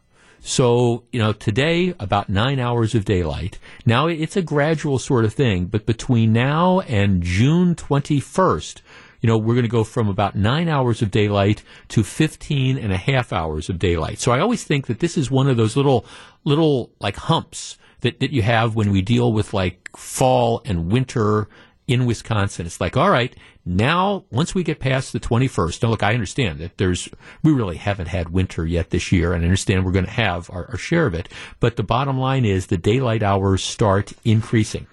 [0.47, 3.57] So, you know, today about nine hours of daylight.
[3.83, 8.81] Now it's a gradual sort of thing, but between now and June 21st,
[9.21, 12.93] you know, we're going to go from about nine hours of daylight to 15 and
[12.93, 14.19] a half hours of daylight.
[14.19, 16.05] So I always think that this is one of those little,
[16.43, 21.47] little like humps that, that you have when we deal with like fall and winter
[21.87, 22.67] in Wisconsin.
[22.67, 23.35] It's like, all right,
[23.65, 27.09] now once we get past the 21st, now look, I understand that there's,
[27.41, 30.49] we really haven't had winter yet this year, and I understand we're going to have
[30.51, 31.29] our, our share of it.
[31.59, 34.85] But the bottom line is the daylight hours start increasing.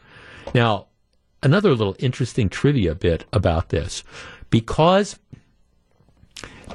[0.55, 0.87] Now,
[1.43, 4.05] another little interesting trivia bit about this,
[4.49, 5.19] because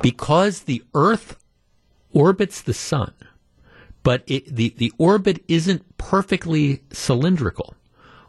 [0.02, 1.38] because the Earth
[2.14, 3.14] orbits the sun,
[4.04, 7.76] but it, the the orbit isn't perfectly cylindrical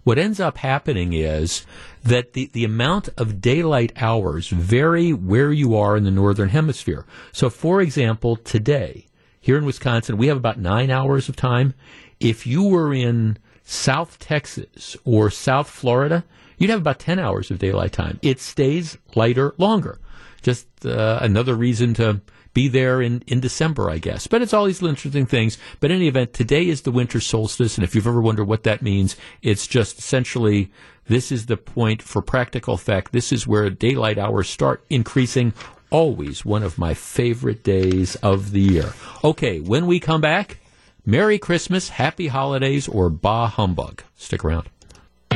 [0.09, 1.66] what ends up happening is
[2.02, 7.04] that the, the amount of daylight hours vary where you are in the northern hemisphere.
[7.30, 9.04] So, for example, today,
[9.38, 11.74] here in Wisconsin, we have about nine hours of time.
[12.20, 16.24] If you were in South Texas or South Florida,
[16.56, 18.18] you'd have about 10 hours of daylight time.
[18.22, 19.98] It stays lighter longer.
[20.40, 22.22] Just uh, another reason to
[22.55, 24.26] be there in, in December, I guess.
[24.26, 25.59] But it's all these interesting things.
[25.80, 28.64] But in any event, today is the winter solstice, and if you've ever wondered what
[28.64, 30.70] that means, it's just essentially
[31.07, 33.12] this is the point for practical effect.
[33.12, 35.55] This is where daylight hours start increasing.
[35.90, 38.92] Always one of my favorite days of the year.
[39.24, 40.59] Okay, when we come back,
[41.07, 44.03] Merry Christmas, Happy Holidays, or Bah Humbug.
[44.16, 44.68] Stick around.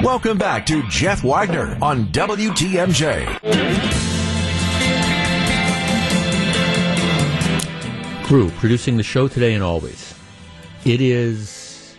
[0.03, 3.39] Welcome back to Jeff Wagner on WTMJ.
[8.33, 10.15] Crew producing the show today and always.
[10.87, 11.99] It is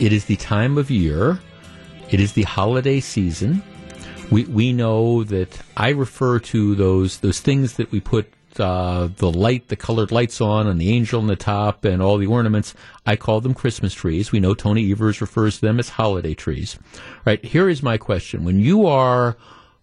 [0.00, 1.38] it is the time of year.
[2.10, 3.62] It is the holiday season.
[4.32, 9.30] We we know that I refer to those those things that we put uh, the
[9.30, 12.74] light, the colored lights on, and the angel on the top, and all the ornaments.
[13.06, 14.32] I call them Christmas trees.
[14.32, 16.80] We know Tony Evers refers to them as holiday trees.
[17.24, 19.36] Right here is my question: When you are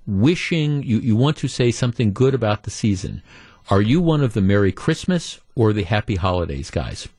[0.05, 3.23] wishing, you, you want to say something good about the season.
[3.70, 7.09] Are you one of the Merry Christmas or the Happy Holidays guys?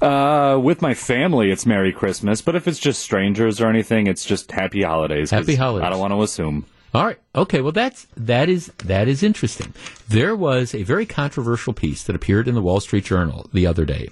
[0.00, 4.24] Uh, with my family, it's Merry Christmas, but if it's just strangers or anything, it's
[4.24, 5.32] just Happy Holidays.
[5.32, 5.86] Happy Holidays.
[5.86, 6.64] I don't want to assume.
[6.94, 7.18] All right.
[7.34, 7.60] Okay.
[7.60, 9.74] Well, that's that is that is interesting.
[10.08, 13.84] There was a very controversial piece that appeared in the Wall Street Journal the other
[13.84, 14.10] day,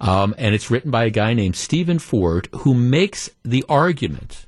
[0.00, 4.46] um, and it's written by a guy named Stephen Ford, who makes the argument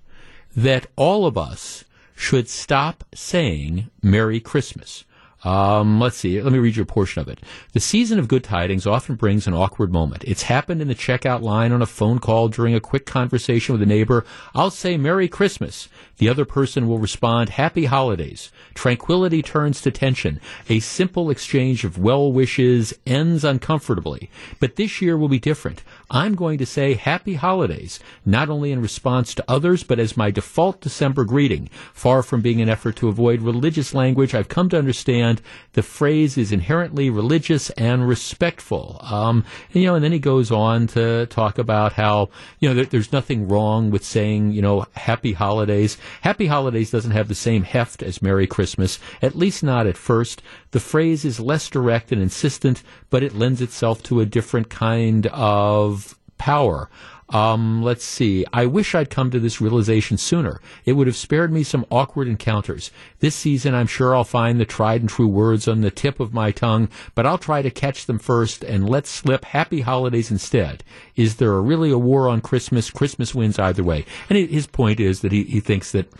[0.55, 1.85] that all of us
[2.15, 5.05] should stop saying Merry Christmas.
[5.45, 6.41] Um, let's see.
[6.41, 7.39] Let me read you a portion of it.
[7.73, 10.25] The season of good tidings often brings an awkward moment.
[10.25, 13.83] It's happened in the checkout line on a phone call during a quick conversation with
[13.83, 14.25] a neighbor.
[14.55, 15.89] I'll say Merry Christmas.
[16.17, 18.51] The other person will respond Happy Holidays.
[18.75, 20.41] Tranquility turns to tension.
[20.69, 24.31] A simple exchange of well wishes ends uncomfortably.
[24.61, 25.83] But this year will be different.
[26.11, 30.31] I'm going to say Happy Holidays, not only in response to others, but as my
[30.31, 31.71] default December greeting.
[31.93, 35.41] Far from being an effort to avoid religious language, I've come to understand
[35.73, 38.99] the phrase is inherently religious and respectful.
[39.03, 42.29] Um, and, you know, and then he goes on to talk about how,
[42.61, 45.97] you know, there, there's nothing wrong with saying, you know, Happy Holidays.
[46.21, 50.43] Happy Holidays doesn't have the same heft as Merry Christmas, at least not at first.
[50.73, 55.29] The phrase is less direct and insistent, but it lends itself to a different kind
[55.29, 56.04] of
[56.39, 56.89] power.
[57.31, 58.45] Um, let's see.
[58.53, 60.61] I wish I'd come to this realization sooner.
[60.85, 62.91] It would have spared me some awkward encounters.
[63.21, 66.35] This season, I'm sure I'll find the tried and true words on the tip of
[66.35, 70.85] my tongue, but I'll try to catch them first and let slip happy holidays instead.
[71.17, 72.91] Is there a really a war on Christmas?
[72.91, 74.05] Christmas wins either way.
[74.29, 76.13] And his point is that he, he thinks that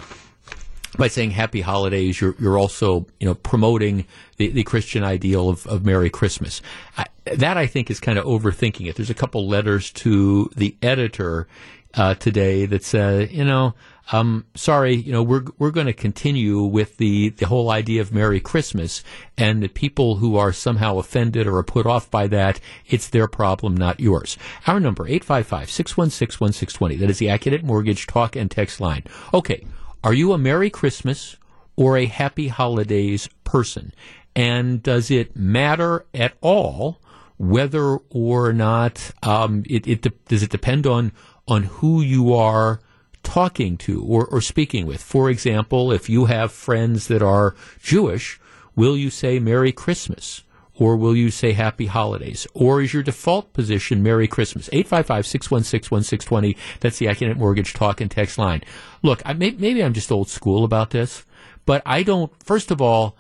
[0.97, 5.67] by saying happy holidays, you're, you're also, you know, promoting the, the Christian ideal of,
[5.67, 6.63] of Merry Christmas.
[6.97, 8.97] I, that I think is kind of overthinking it.
[8.97, 11.49] There's a couple letters to the editor
[11.95, 13.75] uh, today that say, you know,
[14.13, 18.13] um, sorry, you know, we're we're going to continue with the the whole idea of
[18.13, 19.03] Merry Christmas,
[19.39, 23.29] and the people who are somehow offended or are put off by that, it's their
[23.29, 24.37] problem, not yours.
[24.67, 26.99] Our number 855-616-1620.
[26.99, 29.05] That is the AccuNet Mortgage talk and text line.
[29.33, 29.65] Okay,
[30.05, 31.37] are you a Merry Christmas
[31.77, 33.95] or a Happy Holidays person?
[34.37, 37.01] And does it matter at all
[37.39, 41.13] whether or not um, it, it does it depend on
[41.49, 42.81] on who you are
[43.23, 45.03] talking to or, or speaking with?
[45.03, 48.39] For example, if you have friends that are Jewish,
[48.77, 50.44] will you say Merry Christmas?
[50.77, 52.47] Or will you say happy holidays?
[52.55, 54.69] Or is your default position Merry Christmas?
[54.71, 56.57] 855-616-1620.
[56.81, 58.63] That's the AccuNet Mortgage talk and text line.
[59.03, 61.25] Look, I, may, maybe I'm just old school about this,
[61.65, 63.17] but I don't, first of all,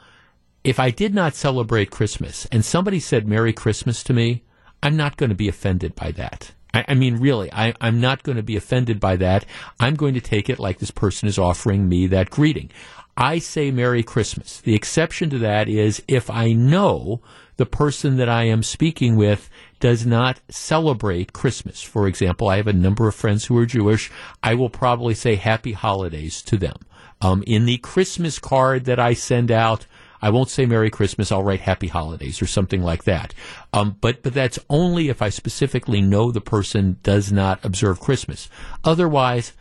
[0.64, 4.42] if I did not celebrate Christmas and somebody said Merry Christmas to me,
[4.82, 6.52] I'm not going to be offended by that.
[6.72, 9.46] I, I mean, really, I, I'm not going to be offended by that.
[9.78, 12.70] I'm going to take it like this person is offering me that greeting.
[13.16, 14.60] I say Merry Christmas.
[14.60, 17.20] The exception to that is if I know
[17.56, 19.48] the person that I am speaking with
[19.80, 21.82] does not celebrate Christmas.
[21.82, 24.10] For example, I have a number of friends who are Jewish.
[24.42, 26.76] I will probably say happy holidays to them.
[27.20, 29.86] Um, in the Christmas card that I send out,
[30.20, 31.30] I won't say Merry Christmas.
[31.30, 33.34] I'll write Happy Holidays or something like that.
[33.74, 38.48] Um, but but that's only if I specifically know the person does not observe Christmas.
[38.84, 39.52] Otherwise,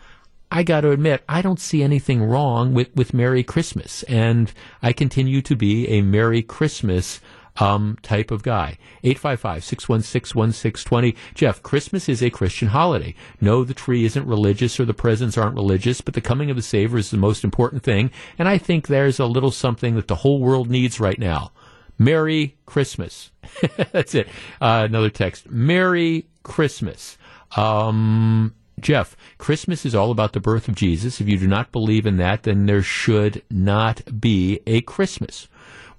[0.49, 4.93] I got to admit I don't see anything wrong with with Merry Christmas, and I
[4.93, 7.19] continue to be a Merry Christmas
[7.57, 8.77] um, type of guy.
[9.03, 11.15] 855-616-1620.
[11.33, 13.15] Jeff, Christmas is a Christian holiday.
[13.41, 16.61] No, the tree isn't religious or the presents aren't religious, but the coming of the
[16.61, 18.11] Savior is the most important thing.
[18.37, 21.51] And I think there's a little something that the whole world needs right now.
[21.97, 23.31] Merry Christmas.
[23.91, 24.27] That's it.
[24.59, 25.49] Uh, another text.
[25.49, 27.17] Merry Christmas.
[27.55, 31.21] Um, Jeff, Christmas is all about the birth of Jesus.
[31.21, 35.47] If you do not believe in that, then there should not be a Christmas.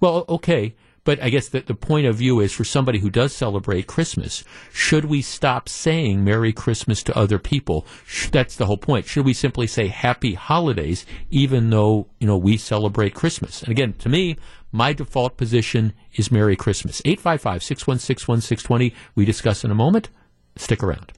[0.01, 0.75] Well, okay,
[1.05, 4.43] but I guess that the point of view is for somebody who does celebrate Christmas,
[4.73, 7.87] should we stop saying Merry Christmas to other people?
[8.33, 9.07] That's the whole point.
[9.07, 13.63] Should we simply say Happy Holidays, even though, you know, we celebrate Christmas?
[13.63, 14.37] And again, to me,
[14.73, 17.01] my default position is Merry Christmas.
[17.05, 18.95] 855 616 1620.
[19.15, 20.09] We discuss in a moment.
[20.57, 21.13] Stick around.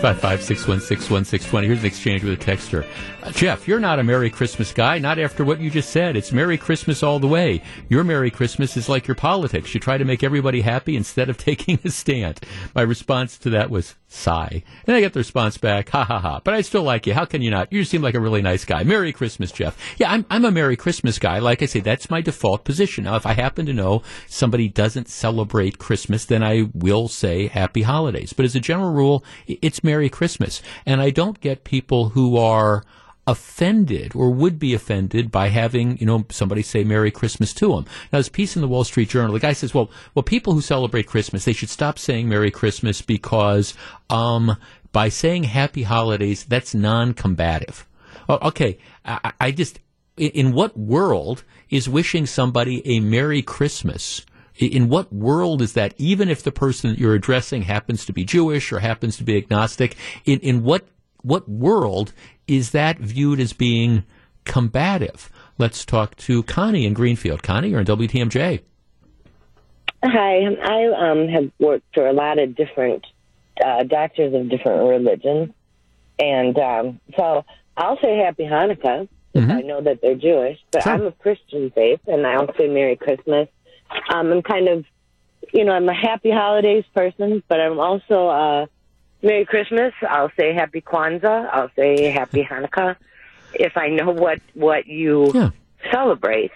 [0.00, 1.64] 855-616-1620.
[1.66, 2.86] Here's an exchange with a texter.
[3.22, 6.16] Uh, Jeff, you're not a Merry Christmas guy, not after what you just said.
[6.16, 7.62] It's Merry Christmas all the way.
[7.90, 9.74] Your Merry Christmas is like your politics.
[9.74, 12.40] You try to make everybody happy instead of taking a stand.
[12.74, 14.62] My response to that was sigh.
[14.86, 16.40] And I get the response back, ha ha ha.
[16.42, 17.14] But I still like you.
[17.14, 17.72] How can you not?
[17.72, 18.82] You seem like a really nice guy.
[18.82, 19.78] Merry Christmas, Jeff.
[19.98, 21.38] Yeah, I'm, I'm a Merry Christmas guy.
[21.38, 23.04] Like I say, that's my default position.
[23.04, 27.82] Now, if I happen to know somebody doesn't celebrate Christmas, then I will say Happy
[27.82, 28.32] Holidays.
[28.32, 30.60] But as a general rule, it's Merry Christmas.
[30.84, 32.84] And I don't get people who are
[33.30, 37.86] offended or would be offended by having, you know, somebody say Merry Christmas to them.
[38.12, 40.60] Now, this piece in the Wall Street Journal, the guy says, well, well, people who
[40.60, 43.74] celebrate Christmas, they should stop saying Merry Christmas because,
[44.10, 44.56] um,
[44.90, 47.86] by saying Happy Holidays, that's non-combative.
[48.28, 49.78] Oh, okay, I, I just,
[50.16, 54.26] in what world is wishing somebody a Merry Christmas
[54.56, 55.94] in what world is that?
[55.96, 59.38] Even if the person that you're addressing happens to be Jewish or happens to be
[59.38, 60.86] agnostic, in, in what
[61.22, 62.12] what world
[62.46, 64.04] is that viewed as being
[64.44, 65.30] combative?
[65.58, 67.42] Let's talk to Connie in Greenfield.
[67.42, 68.62] Connie, you're on WTMJ.
[70.02, 73.06] Hi, I um, have worked for a lot of different
[73.62, 75.52] uh, doctors of different religions,
[76.18, 77.44] and um, so
[77.76, 79.50] I'll say Happy Hanukkah mm-hmm.
[79.50, 80.58] I know that they're Jewish.
[80.70, 80.92] But sure.
[80.92, 83.48] I'm a Christian faith, and I'll say Merry Christmas
[84.12, 84.84] um, I'm kind of,
[85.52, 88.66] you know, I'm a happy holidays person, but I'm also uh,
[89.22, 89.92] Merry Christmas.
[90.08, 91.48] I'll say Happy Kwanzaa.
[91.52, 92.96] I'll say Happy Hanukkah
[93.54, 95.50] if I know what what you yeah.
[95.90, 96.52] celebrate.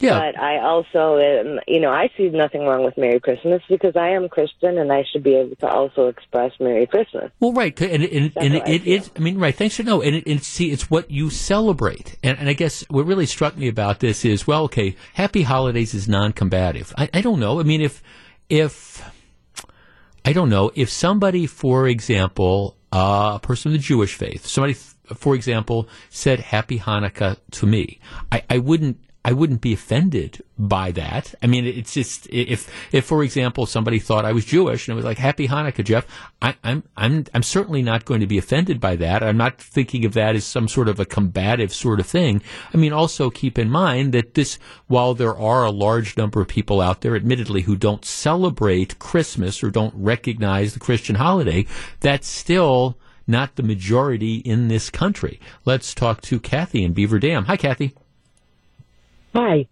[0.00, 0.18] Yeah.
[0.18, 4.10] But I also, am, you know, I see nothing wrong with Merry Christmas because I
[4.10, 7.32] am Christian and I should be able to also express Merry Christmas.
[7.40, 9.10] Well, right, and, and, and it, it is.
[9.16, 9.54] I mean, right.
[9.54, 12.84] Thanks for no, and it, it, see, it's what you celebrate, and, and I guess
[12.88, 16.94] what really struck me about this is, well, okay, Happy Holidays is non-combative.
[16.96, 17.58] I, I don't know.
[17.58, 18.00] I mean, if
[18.48, 19.02] if
[20.28, 24.74] I don't know if somebody, for example, uh, a person of the Jewish faith, somebody,
[24.74, 27.98] for example, said Happy Hanukkah to me,
[28.30, 31.34] I, I wouldn't I wouldn't be offended by that.
[31.42, 34.96] I mean, it's just if if for example somebody thought I was Jewish and it
[34.96, 36.06] was like Happy Hanukkah, Jeff,
[36.40, 39.22] I, I'm I'm I'm certainly not going to be offended by that.
[39.22, 42.42] I'm not thinking of that as some sort of a combative sort of thing.
[42.72, 46.48] I mean, also keep in mind that this, while there are a large number of
[46.48, 51.66] people out there, admittedly, who don't celebrate Christmas or don't recognize the Christian holiday,
[52.00, 52.96] that's still
[53.26, 55.38] not the majority in this country.
[55.64, 57.44] Let's talk to Kathy in Beaver Dam.
[57.44, 57.94] Hi, Kathy.
[59.34, 59.66] Hi.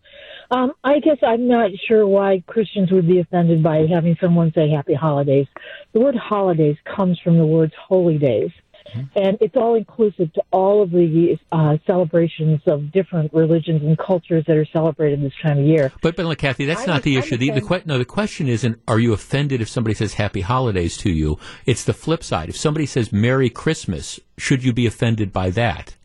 [0.50, 4.70] Um, I guess I'm not sure why Christians would be offended by having someone say
[4.70, 5.46] happy holidays.
[5.92, 8.50] The word holidays comes from the words holy days.
[8.94, 9.18] Mm-hmm.
[9.18, 14.44] And it's all inclusive to all of the uh, celebrations of different religions and cultures
[14.46, 15.92] that are celebrated this time of year.
[16.02, 17.36] But, but look, Kathy, that's I not the issue.
[17.36, 20.96] The, the que- no, the question isn't, are you offended if somebody says happy holidays
[20.98, 21.38] to you?
[21.64, 22.48] It's the flip side.
[22.48, 25.96] If somebody says Merry Christmas, should you be offended by that?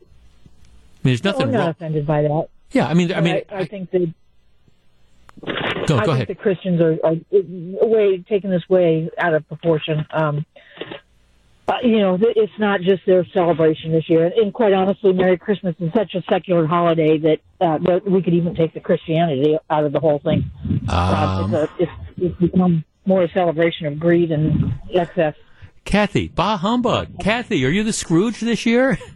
[0.00, 1.68] I mean, there's nothing no, I'm not wrong.
[1.70, 2.48] offended by that.
[2.76, 4.12] Yeah, I mean, I mean, I, I think that.
[5.42, 6.28] Go, I go think ahead.
[6.28, 10.04] the Christians are, are way taking this way out of proportion.
[10.10, 10.44] Um,
[11.68, 14.30] uh, you know, it's not just their celebration this year.
[14.36, 18.34] And quite honestly, Merry Christmas is such a secular holiday that, uh, that we could
[18.34, 20.50] even take the Christianity out of the whole thing.
[20.86, 25.34] Uh, Um, it's, a, it's, it's become more a celebration of greed and excess.
[25.84, 27.18] Kathy, bah humbug.
[27.20, 28.98] Kathy, are you the Scrooge this year?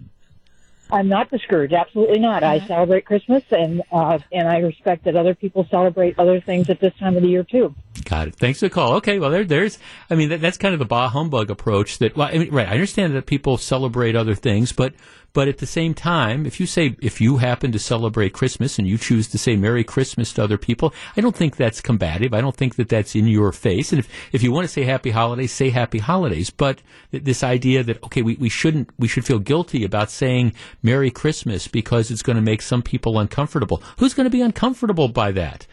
[0.93, 1.73] I'm not the Scrooge.
[1.73, 2.43] Absolutely not.
[2.43, 6.81] I celebrate Christmas, and uh, and I respect that other people celebrate other things at
[6.81, 7.75] this time of the year too.
[8.05, 8.37] Got it.
[8.37, 8.95] Thanks for the call.
[8.95, 9.79] Okay, well, there, there's,
[10.09, 12.69] I mean, that, that's kind of the bah humbug approach that, well, I mean, right,
[12.69, 14.95] I understand that people celebrate other things, but,
[15.33, 18.89] but at the same time, if you say, if you happen to celebrate Christmas and
[18.89, 22.35] you choose to say Merry Christmas to other people, I don't think that's combative.
[22.35, 23.93] I don't think that that's in your face.
[23.93, 26.51] And if, if you want to say Happy Holidays, say Happy Holidays.
[26.51, 26.83] But
[27.13, 31.11] th- this idea that, okay, we, we shouldn't, we should feel guilty about saying Merry
[31.13, 33.83] Christmas because it's going to make some people uncomfortable.
[33.99, 35.67] Who's going to be uncomfortable by that?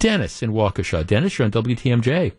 [0.00, 1.06] Dennis in Waukesha.
[1.06, 2.32] Dennis, you're on WTMJ.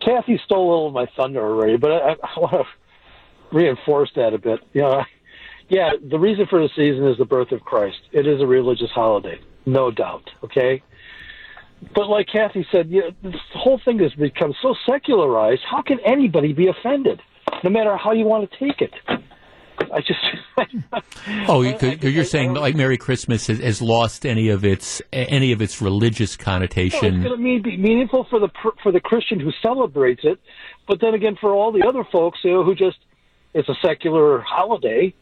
[0.00, 4.34] Kathy stole a little of my thunder already, but I, I want to reinforce that
[4.34, 4.60] a bit.
[4.72, 5.04] You know,
[5.68, 7.98] yeah, the reason for the season is the birth of Christ.
[8.12, 10.28] It is a religious holiday, no doubt.
[10.44, 10.82] Okay,
[11.94, 15.62] but like Kathy said, you know, this whole thing has become so secularized.
[15.68, 17.22] How can anybody be offended,
[17.64, 18.92] no matter how you want to take it?
[19.92, 20.20] I just.
[21.48, 25.60] oh, you, you're saying like Merry Christmas has, has, lost any of its any of
[25.60, 27.00] its religious connotation.
[27.00, 28.48] Well, it's going to be meaningful for the
[28.82, 30.38] for the Christian who celebrates it,
[30.88, 32.98] but then again, for all the other folks you know, who just
[33.54, 35.14] it's a secular holiday.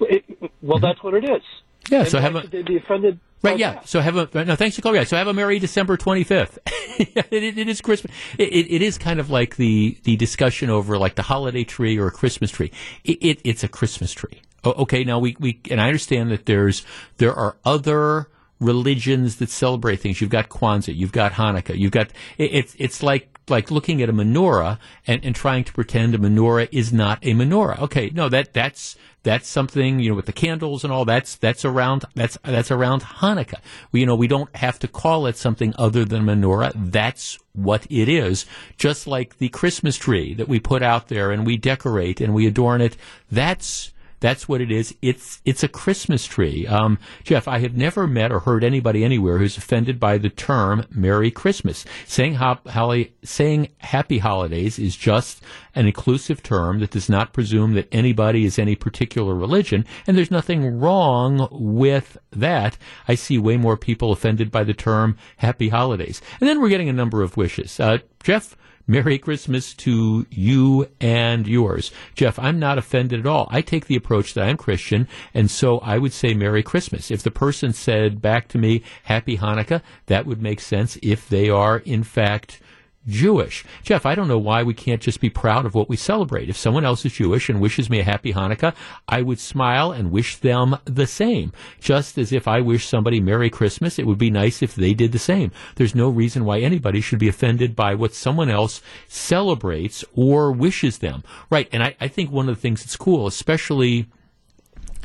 [0.00, 0.24] It,
[0.60, 0.84] well, mm-hmm.
[0.84, 1.42] that's what it is.
[1.90, 2.00] Yeah.
[2.00, 3.20] and so have a, they be offended.
[3.42, 3.80] Right, yeah.
[3.84, 4.56] So have a no.
[4.56, 4.98] Thanks for calling.
[4.98, 5.08] Right.
[5.08, 6.58] So have a merry December twenty fifth.
[6.66, 8.10] it, it, it is Christmas.
[8.38, 12.06] It, it is kind of like the the discussion over like the holiday tree or
[12.06, 12.72] a Christmas tree.
[13.04, 14.40] It, it's a Christmas tree.
[14.64, 15.04] Okay.
[15.04, 16.86] Now we we and I understand that there's
[17.18, 18.28] there are other
[18.60, 20.22] religions that celebrate things.
[20.22, 20.96] You've got Kwanzaa.
[20.96, 21.78] You've got Hanukkah.
[21.78, 26.14] You've got it's it's like like looking at a menorah and, and trying to pretend
[26.14, 27.78] a menorah is not a menorah.
[27.80, 31.04] Okay, no, that that's that's something you know with the candles and all.
[31.04, 33.60] That's that's around that's that's around Hanukkah.
[33.90, 36.72] We, you know, we don't have to call it something other than menorah.
[36.74, 38.46] That's what it is.
[38.76, 42.46] Just like the Christmas tree that we put out there and we decorate and we
[42.46, 42.96] adorn it.
[43.30, 44.94] That's that's what it is.
[45.02, 46.66] It's it's a Christmas tree.
[46.66, 50.86] Um, Jeff, I have never met or heard anybody anywhere who's offended by the term
[50.90, 55.42] "Merry Christmas." Saying holly, saying Happy Holidays is just
[55.74, 60.30] an inclusive term that does not presume that anybody is any particular religion, and there's
[60.30, 62.78] nothing wrong with that.
[63.08, 66.88] I see way more people offended by the term Happy Holidays, and then we're getting
[66.88, 67.78] a number of wishes.
[67.78, 68.56] Uh, Jeff.
[68.86, 71.90] Merry Christmas to you and yours.
[72.14, 73.48] Jeff, I'm not offended at all.
[73.50, 77.10] I take the approach that I'm Christian, and so I would say Merry Christmas.
[77.10, 81.48] If the person said back to me, Happy Hanukkah, that would make sense if they
[81.48, 82.60] are, in fact,
[83.06, 83.64] Jewish.
[83.82, 86.48] Jeff, I don't know why we can't just be proud of what we celebrate.
[86.48, 88.74] If someone else is Jewish and wishes me a happy Hanukkah,
[89.08, 91.52] I would smile and wish them the same.
[91.80, 95.12] Just as if I wish somebody Merry Christmas, it would be nice if they did
[95.12, 95.52] the same.
[95.76, 100.98] There's no reason why anybody should be offended by what someone else celebrates or wishes
[100.98, 101.22] them.
[101.50, 101.68] Right.
[101.72, 104.06] And I, I think one of the things that's cool, especially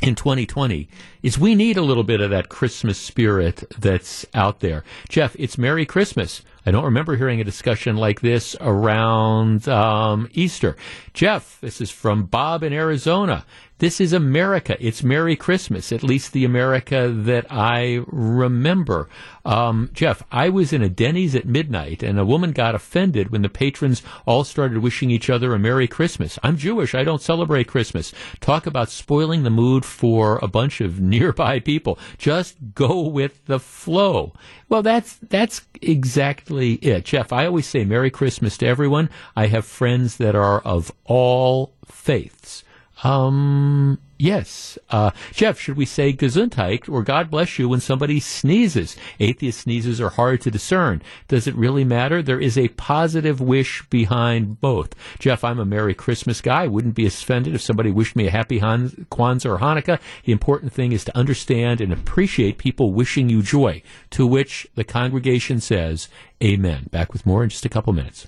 [0.02, 0.88] in 2020
[1.22, 4.84] is we need a little bit of that Christmas spirit that's out there.
[5.08, 6.42] Jeff, it's Merry Christmas.
[6.66, 10.76] I don't remember hearing a discussion like this around um, Easter.
[11.14, 13.44] Jeff, this is from Bob in Arizona.
[13.80, 14.76] This is America.
[14.78, 19.08] It's Merry Christmas, at least the America that I remember.
[19.42, 23.40] Um, Jeff, I was in a Denny's at midnight, and a woman got offended when
[23.40, 26.38] the patrons all started wishing each other a Merry Christmas.
[26.42, 26.94] I'm Jewish.
[26.94, 28.12] I don't celebrate Christmas.
[28.40, 31.98] Talk about spoiling the mood for a bunch of nearby people.
[32.18, 34.34] Just go with the flow.
[34.68, 37.32] Well, that's that's exactly it, Jeff.
[37.32, 39.10] I always say Merry Christmas to everyone.
[39.36, 42.64] I have friends that are of all faiths.
[43.02, 44.78] Um, yes.
[44.90, 48.96] Uh, Jeff, should we say Gesundheit or God bless you when somebody sneezes?
[49.18, 51.02] Atheist sneezes are hard to discern.
[51.28, 52.22] Does it really matter?
[52.22, 54.94] There is a positive wish behind both.
[55.18, 56.66] Jeff, I'm a Merry Christmas guy.
[56.66, 60.00] Wouldn't be offended if somebody wished me a happy Han- Kwanzaa or Hanukkah.
[60.24, 64.84] The important thing is to understand and appreciate people wishing you joy, to which the
[64.84, 66.08] congregation says,
[66.42, 66.88] Amen.
[66.90, 68.26] Back with more in just a couple minutes.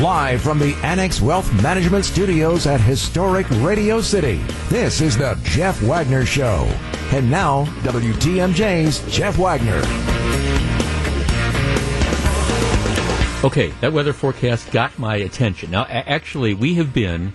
[0.00, 4.36] Live from the Annex Wealth Management Studios at historic Radio City,
[4.68, 6.64] this is the Jeff Wagner Show.
[7.12, 9.80] And now, WTMJ's Jeff Wagner.
[13.42, 15.70] Okay, that weather forecast got my attention.
[15.70, 17.32] Now, actually, we have been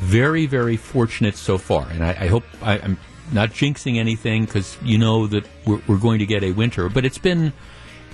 [0.00, 2.98] very, very fortunate so far, and I, I hope I, I'm
[3.32, 7.04] not jinxing anything because you know that we're, we're going to get a winter, but
[7.04, 7.52] it's been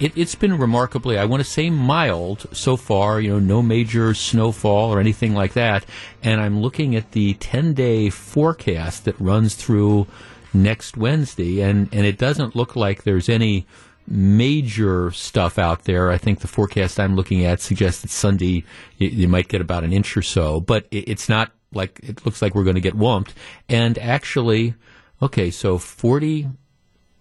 [0.00, 4.14] it, has been remarkably, I want to say mild so far, you know, no major
[4.14, 5.84] snowfall or anything like that.
[6.22, 10.06] And I'm looking at the 10 day forecast that runs through
[10.54, 13.66] next Wednesday, and, and it doesn't look like there's any
[14.06, 16.10] major stuff out there.
[16.10, 18.64] I think the forecast I'm looking at suggests that Sunday
[18.96, 22.24] you, you might get about an inch or so, but it, it's not like it
[22.24, 23.32] looks like we're going to get whumped.
[23.68, 24.74] And actually,
[25.20, 26.48] okay, so 40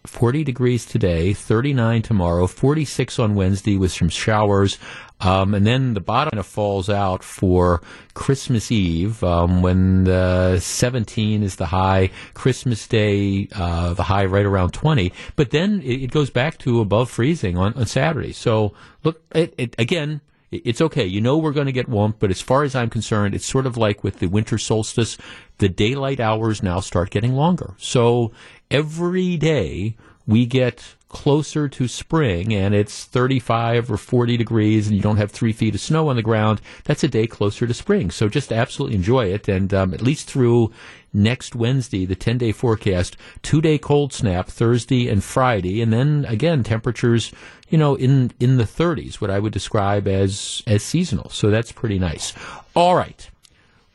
[0.08, 4.78] 40 degrees today, 39 tomorrow, 46 on Wednesday with some showers.
[5.20, 7.82] Um, and then the bottom falls out for
[8.14, 12.12] Christmas Eve um, when the 17 is the high.
[12.36, 15.12] Christmas Day, uh, the high right around 20.
[15.36, 18.32] But then it, it goes back to above freezing on, on Saturday.
[18.32, 18.74] So
[19.04, 20.22] look, it, it, again,
[20.52, 21.06] it's okay.
[21.06, 23.66] You know we're going to get warm, but as far as I'm concerned, it's sort
[23.66, 25.18] of like with the winter solstice.
[25.58, 27.74] The daylight hours now start getting longer.
[27.78, 28.32] So
[28.72, 35.02] every day we get closer to spring and it's 35 or 40 degrees and you
[35.02, 38.12] don't have three feet of snow on the ground, that's a day closer to spring.
[38.12, 39.48] So just absolutely enjoy it.
[39.48, 40.72] And um, at least through
[41.14, 45.82] next Wednesday, the 10 day forecast, two day cold snap Thursday and Friday.
[45.82, 47.32] And then again, temperatures,
[47.70, 51.30] you know, in, in the 30s, what I would describe as, as seasonal.
[51.30, 52.34] So that's pretty nice.
[52.76, 53.30] All right.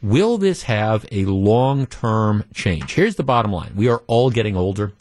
[0.01, 2.95] Will this have a long term change?
[2.95, 3.73] Here's the bottom line.
[3.77, 4.93] We are all getting older.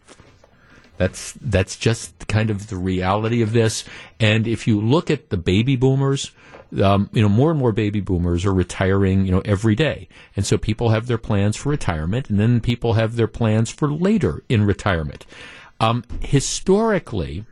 [1.01, 3.85] That's that's just kind of the reality of this.
[4.19, 6.31] And if you look at the baby boomers,
[6.79, 10.07] um, you know, more and more baby boomers are retiring, you know, every day.
[10.35, 13.91] And so people have their plans for retirement, and then people have their plans for
[13.91, 15.25] later in retirement.
[15.79, 17.45] Um, historically,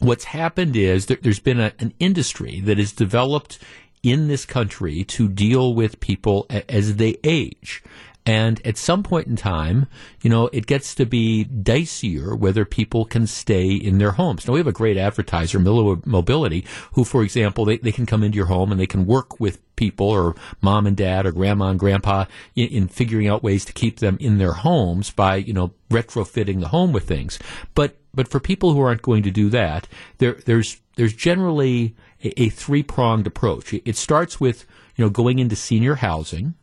[0.00, 3.60] what's happened is that there's been a, an industry that is developed
[4.02, 7.84] in this country to deal with people as they age.
[8.26, 9.86] And at some point in time,
[10.22, 14.46] you know, it gets to be dicier whether people can stay in their homes.
[14.46, 18.22] Now, we have a great advertiser, Miller Mobility, who, for example, they, they can come
[18.22, 21.68] into your home and they can work with people or mom and dad or grandma
[21.68, 22.24] and grandpa
[22.54, 26.60] in, in figuring out ways to keep them in their homes by, you know, retrofitting
[26.60, 27.38] the home with things.
[27.74, 29.86] But, but for people who aren't going to do that,
[30.16, 33.74] there, there's, there's generally a, a three pronged approach.
[33.74, 34.64] It starts with,
[34.96, 36.54] you know, going into senior housing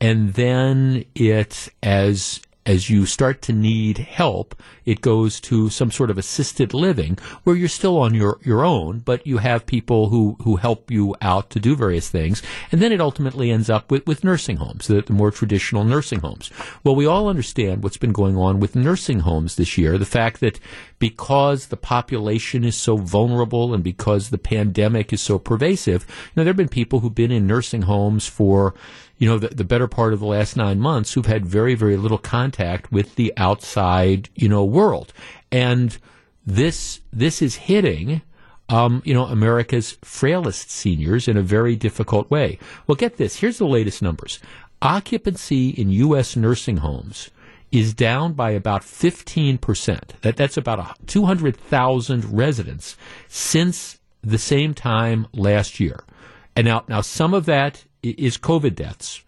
[0.00, 6.10] and then it as as you start to need help, it goes to some sort
[6.10, 10.36] of assisted living where you're still on your, your own, but you have people who,
[10.42, 12.42] who help you out to do various things.
[12.72, 16.20] And then it ultimately ends up with, with nursing homes, the, the more traditional nursing
[16.20, 16.50] homes.
[16.82, 19.96] Well, we all understand what's been going on with nursing homes this year.
[19.96, 20.58] The fact that
[20.98, 26.42] because the population is so vulnerable and because the pandemic is so pervasive, you know,
[26.44, 28.74] there have been people who've been in nursing homes for,
[29.18, 31.96] you know, the, the, better part of the last nine months who've had very, very
[31.96, 35.12] little contact with the outside, you know, world.
[35.50, 35.96] And
[36.46, 38.22] this, this is hitting,
[38.68, 42.58] um, you know, America's frailest seniors in a very difficult way.
[42.86, 43.36] Well, get this.
[43.36, 44.38] Here's the latest numbers.
[44.82, 46.36] Occupancy in U.S.
[46.36, 47.30] nursing homes
[47.72, 50.20] is down by about 15%.
[50.20, 52.96] That, that's about 200,000 residents
[53.28, 56.04] since the same time last year.
[56.56, 59.22] And now, now some of that is COVID deaths,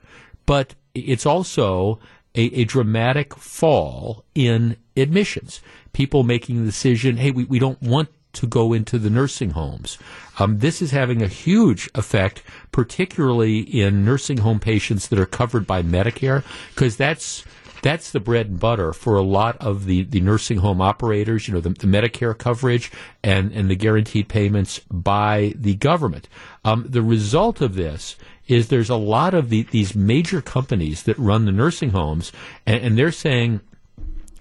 [0.47, 2.01] but it's also
[2.35, 5.61] a, a dramatic fall in admissions.
[5.93, 9.99] People making the decision, hey, we, we don't want to go into the nursing homes.
[10.39, 12.43] Um, this is having a huge effect,
[12.73, 16.45] particularly in nursing home patients that are covered by Medicare,
[16.75, 17.45] because that's
[17.83, 21.55] that's the bread and butter for a lot of the, the nursing home operators, you
[21.55, 22.91] know, the, the Medicare coverage
[23.23, 26.29] and, and the guaranteed payments by the government.
[26.65, 31.19] Um, the result of this is there's a lot of the, these major companies that
[31.19, 32.33] run the nursing homes,
[32.67, 33.61] and, and they're saying,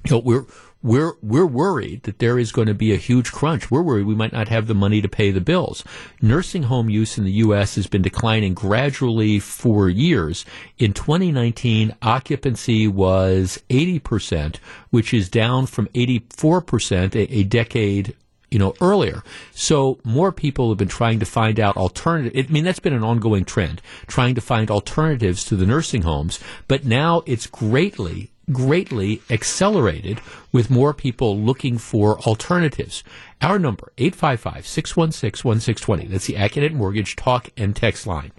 [0.06, 0.46] you know, we're
[0.88, 3.70] we're we're worried that there is going to be a huge crunch.
[3.70, 5.84] We're worried we might not have the money to pay the bills.
[6.22, 7.76] Nursing home use in the U.S.
[7.76, 10.46] has been declining gradually for years.
[10.78, 14.60] In 2019, occupancy was 80 percent,
[14.90, 18.16] which is down from 84 percent a, decade
[18.50, 19.24] you know, earlier.
[19.52, 22.46] So more people have been trying to find out alternative.
[22.50, 26.40] I mean, that's been an ongoing trend, trying to find alternatives to the nursing homes.
[26.70, 30.20] But now it's greatly greatly accelerated
[30.52, 33.04] with more people looking for alternatives.
[33.42, 36.10] Our number, 855-616-1620.
[36.10, 38.32] That's the Accunet Mortgage talk and text line.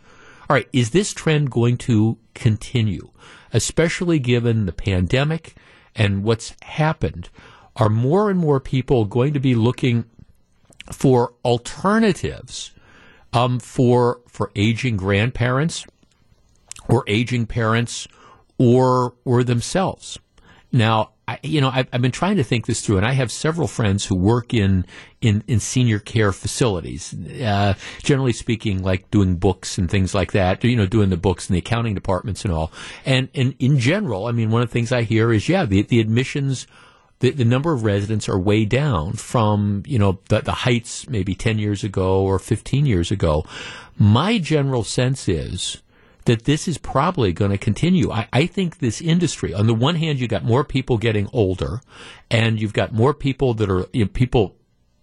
[0.49, 3.11] All right, is this trend going to continue?
[3.53, 5.55] Especially given the pandemic
[5.95, 7.29] and what's happened.
[7.77, 10.07] Are more and more people going to be looking
[10.91, 12.73] for alternatives
[13.33, 15.87] um, for for aging grandparents
[16.89, 18.09] or aging parents
[18.59, 20.19] or or themselves.
[20.71, 23.31] Now, I, you know, I've, I've, been trying to think this through, and I have
[23.31, 24.87] several friends who work in
[25.21, 27.15] in, in senior care facilities.
[27.15, 30.65] Uh, generally speaking, like doing books and things like that.
[30.65, 32.73] You know, doing the books and the accounting departments and all.
[33.05, 35.83] And and in general, I mean, one of the things I hear is, yeah, the
[35.83, 36.67] the admissions.
[37.21, 41.35] The, the number of residents are way down from you know the, the heights maybe
[41.35, 43.45] 10 years ago or 15 years ago.
[43.99, 45.83] My general sense is
[46.29, 48.13] that this is probably going to continue.
[48.13, 51.81] I, I, think this industry, on the one hand, you've got more people getting older,
[52.31, 54.55] and you've got more people that are you know, people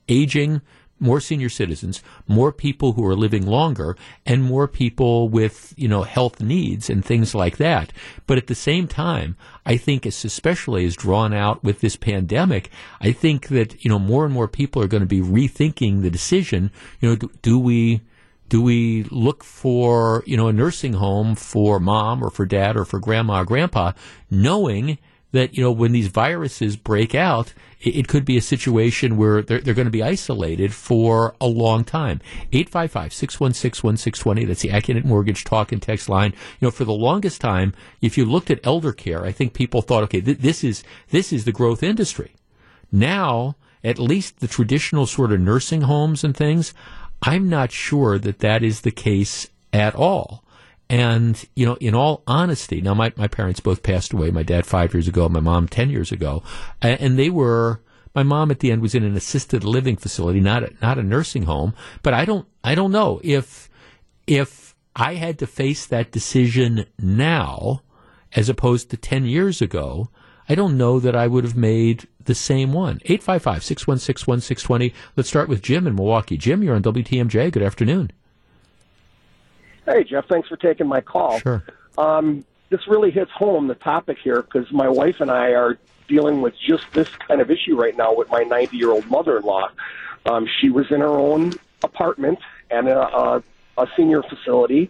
[0.07, 0.61] aging,
[0.99, 6.03] more senior citizens, more people who are living longer, and more people with you know
[6.03, 7.91] health needs and things like that.
[8.27, 9.35] But at the same time,
[9.65, 12.69] I think, especially as drawn out with this pandemic,
[13.01, 16.11] I think that you know more and more people are going to be rethinking the
[16.11, 16.69] decision.
[16.99, 18.01] You know, do, do we
[18.49, 22.85] do we look for, you know, a nursing home for mom or for dad or
[22.85, 23.91] for grandma or grandpa,
[24.29, 24.97] knowing
[25.31, 29.41] that, you know, when these viruses break out, it, it could be a situation where
[29.41, 32.21] they're, they're going to be isolated for a long time.
[32.53, 34.47] 855-616-1620.
[34.47, 36.31] That's the Accunet Mortgage talk and text line.
[36.59, 39.81] You know, for the longest time, if you looked at elder care, I think people
[39.81, 42.35] thought, okay, th- this is, this is the growth industry.
[42.91, 46.73] Now, at least the traditional sort of nursing homes and things,
[47.25, 50.43] I'm not sure that that is the case at all.
[50.87, 54.67] And, you know, in all honesty, now my, my parents both passed away, my dad
[54.67, 56.43] five years ago, my mom 10 years ago,
[56.79, 57.81] and they were,
[58.13, 61.03] my mom at the end was in an assisted living facility, not a, not a
[61.03, 61.73] nursing home,
[62.03, 63.67] but I don't, I don't know if,
[64.27, 67.81] if I had to face that decision now,
[68.33, 70.09] as opposed to 10 years ago,
[70.47, 72.99] I don't know that I would have made the same one.
[73.05, 74.93] 855 616 1620.
[75.15, 76.37] Let's start with Jim in Milwaukee.
[76.37, 77.51] Jim, you're on WTMJ.
[77.51, 78.11] Good afternoon.
[79.85, 80.27] Hey, Jeff.
[80.27, 81.39] Thanks for taking my call.
[81.39, 81.63] Sure.
[81.97, 85.77] Um, this really hits home the topic here because my wife and I are
[86.07, 89.37] dealing with just this kind of issue right now with my 90 year old mother
[89.37, 89.69] in law.
[90.25, 91.53] Um, she was in her own
[91.83, 92.39] apartment
[92.69, 93.43] and a, a,
[93.77, 94.89] a senior facility,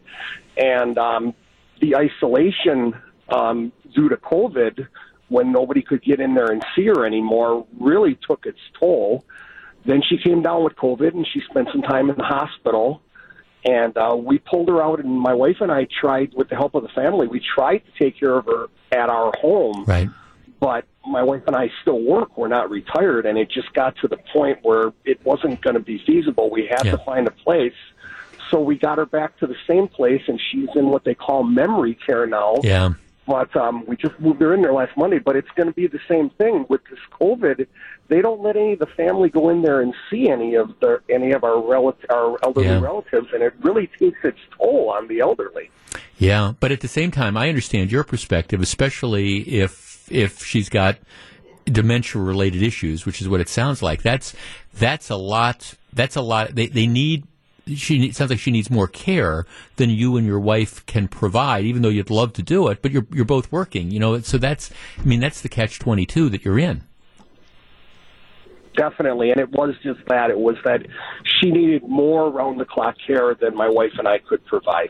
[0.57, 1.34] and um,
[1.82, 2.95] the isolation
[3.30, 4.88] um, due to COVID
[5.30, 9.26] when nobody could get in there and see her anymore really took its toll.
[9.86, 13.02] Then she came down with COVID and she spent some time in the hospital.
[13.68, 16.76] And uh, we pulled her out, and my wife and I tried, with the help
[16.76, 19.86] of the family, we tried to take care of her at our home.
[19.88, 20.08] Right.
[20.60, 22.38] But my wife and I still work.
[22.38, 25.80] We're not retired, and it just got to the point where it wasn't going to
[25.80, 26.52] be feasible.
[26.52, 26.92] We had Yeah.
[26.92, 27.74] to find a place.
[28.52, 31.44] So we got her back to the same place, and she's in what they call
[31.44, 32.58] memory care now.
[32.62, 32.94] Yeah.
[33.28, 35.20] But um, we just moved her in there last Monday.
[35.20, 37.66] But it's going to be the same thing with this COVID.
[38.08, 41.02] They don't let any of the family go in there and see any of the
[41.10, 42.80] any of our relative, our elderly Yeah.
[42.82, 45.72] relatives, and it really takes its toll on the elderly.
[46.18, 50.98] Yeah, but at the same time, I understand your perspective, especially if if she's got
[51.66, 54.04] dementia related issues, which is what it sounds like.
[54.04, 54.36] That's
[54.74, 55.74] that's a lot.
[55.94, 56.54] That's a lot.
[56.56, 57.26] They they need.
[57.74, 59.46] She sounds like she needs more care
[59.78, 62.82] than you and your wife can provide, even though you'd love to do it.
[62.82, 64.20] But you're you're both working, you know.
[64.20, 66.84] So that's I mean that's the catch twenty two that you're in.
[68.76, 70.30] Definitely, and it was just that.
[70.30, 70.86] It was that
[71.24, 74.90] she needed more round the clock care than my wife and I could provide.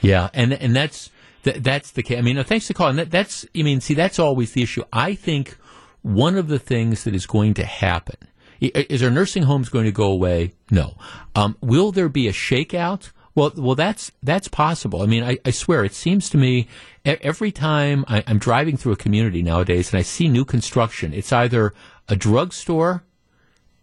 [0.00, 1.10] Yeah, and and that's
[1.42, 2.18] that, that's the case.
[2.18, 2.96] I mean, no, thanks for calling.
[2.96, 4.84] That, that's I mean, see, that's always the issue.
[4.92, 5.56] I think
[6.02, 8.16] one of the things that is going to happen
[8.60, 10.52] Is our nursing homes going to go away?
[10.70, 10.96] No.
[11.34, 13.10] Um, will there be a shakeout?
[13.34, 15.00] Well, well, that's that's possible.
[15.02, 16.66] I mean, I, I swear, it seems to me
[17.04, 21.32] every time I, I'm driving through a community nowadays and I see new construction, it's
[21.32, 21.72] either
[22.08, 23.04] a drugstore,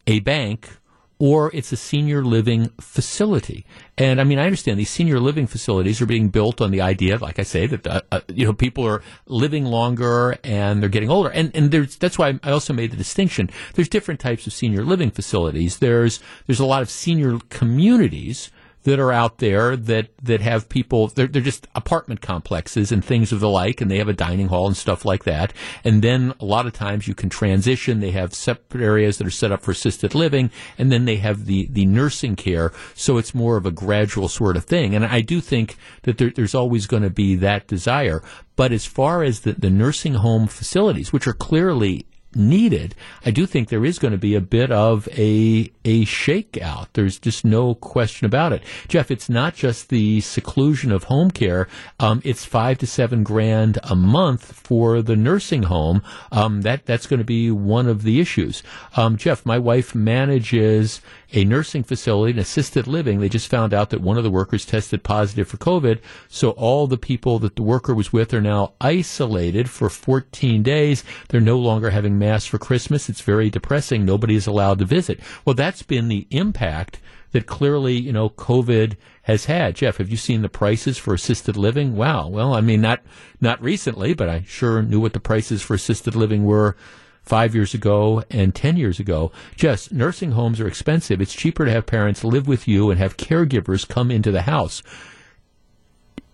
[0.07, 0.69] a bank,
[1.17, 3.65] or it's a senior living facility.
[3.97, 7.17] And I mean, I understand these senior living facilities are being built on the idea,
[7.17, 11.09] like I say, that uh, uh, you know people are living longer and they're getting
[11.09, 11.29] older.
[11.29, 13.49] And and there's that's why I also made the distinction.
[13.73, 15.79] There's different types of senior living facilities.
[15.79, 18.51] There's there's a lot of senior communities
[18.85, 23.31] that are out there that, that have people, they're, they're just apartment complexes and things
[23.31, 25.51] of the like, and they have a dining hall and stuff like that.
[25.83, 27.99] And then a lot of times you can transition.
[27.99, 31.45] They have separate areas that are set up for assisted living, and then they have
[31.45, 32.71] the, the nursing care.
[32.93, 34.93] So it's more of a gradual sort of thing.
[34.93, 38.21] And I do think that there, there's always going to be that desire.
[38.55, 42.05] But as far as the, the nursing home facilities, which are clearly
[42.35, 42.95] needed,
[43.25, 46.87] I do think there is going to be a bit of a a shakeout.
[46.93, 48.63] There's just no question about it.
[48.87, 51.67] Jeff, it's not just the seclusion of home care.
[51.99, 56.01] Um, it's five to seven grand a month for the nursing home.
[56.31, 58.63] Um, that that's going to be one of the issues.
[58.95, 61.01] Um, Jeff, my wife manages
[61.33, 63.19] a nursing facility, an assisted living.
[63.19, 65.99] They just found out that one of the workers tested positive for COVID.
[66.27, 71.03] So all the people that the worker was with are now isolated for 14 days.
[71.29, 73.09] They're no longer having mass for Christmas.
[73.09, 74.05] It's very depressing.
[74.05, 75.19] Nobody is allowed to visit.
[75.43, 76.99] Well, that's been the impact
[77.31, 79.75] that clearly, you know, COVID has had.
[79.75, 81.95] Jeff, have you seen the prices for assisted living?
[81.97, 82.29] Wow.
[82.29, 83.01] Well, I mean, not,
[83.41, 86.77] not recently, but I sure knew what the prices for assisted living were
[87.25, 89.31] five years ago and 10 years ago.
[89.55, 91.21] Just nursing homes are expensive.
[91.21, 94.83] It's cheaper to have parents live with you and have caregivers come into the house.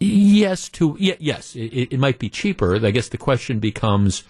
[0.04, 2.84] Yes, to yes, it, it, might be cheaper.
[2.84, 4.24] I guess the question becomes,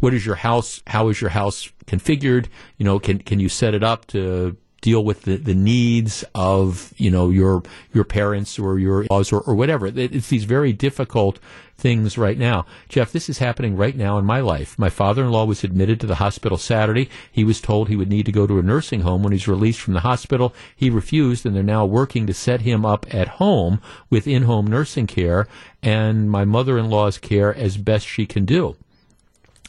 [0.00, 0.82] what is your house?
[0.88, 2.46] How is your house configured?
[2.76, 6.92] You know, can can you set it up to deal with the, the needs of
[6.98, 7.62] you know your
[7.94, 9.86] your parents or your laws or, or whatever.
[9.86, 11.38] It's these very difficult
[11.82, 12.64] things right now.
[12.88, 14.78] Jeff, this is happening right now in my life.
[14.78, 17.10] My father-in-law was admitted to the hospital Saturday.
[17.30, 19.80] He was told he would need to go to a nursing home when he's released
[19.80, 20.54] from the hospital.
[20.74, 25.08] He refused, and they're now working to set him up at home with in-home nursing
[25.08, 25.48] care
[25.82, 28.76] and my mother-in-law's care as best she can do.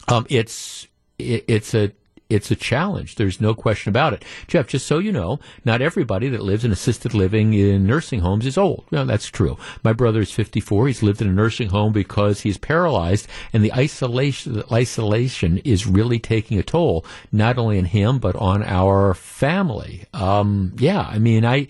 [0.07, 0.87] Um, it's
[1.17, 1.91] it, it's a
[2.29, 3.15] it's a challenge.
[3.15, 4.25] There's no question about it.
[4.47, 8.45] Jeff, just so you know, not everybody that lives in assisted living in nursing homes
[8.45, 8.85] is old.
[8.91, 9.57] That's true.
[9.83, 10.87] My brother is 54.
[10.87, 16.19] He's lived in a nursing home because he's paralyzed, and the isolation, isolation is really
[16.19, 20.05] taking a toll, not only on him, but on our family.
[20.13, 21.67] Um, yeah, I mean, I,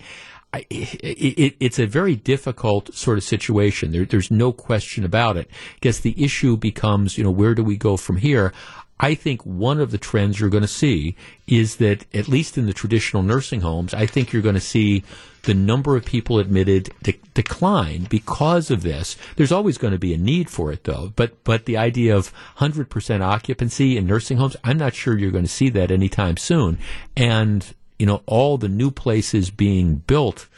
[0.54, 3.90] I, it, it's a very difficult sort of situation.
[3.90, 5.48] There, there's no question about it.
[5.50, 8.52] I guess the issue becomes, you know, where do we go from here?
[9.00, 11.16] I think one of the trends you're going to see
[11.46, 15.02] is that, at least in the traditional nursing homes, I think you're going to see
[15.42, 19.16] the number of people admitted de- decline because of this.
[19.36, 21.12] There's always going to be a need for it, though.
[21.16, 25.44] But but the idea of 100% occupancy in nursing homes, I'm not sure you're going
[25.44, 26.78] to see that anytime soon.
[27.16, 30.48] And you know, all the new places being built.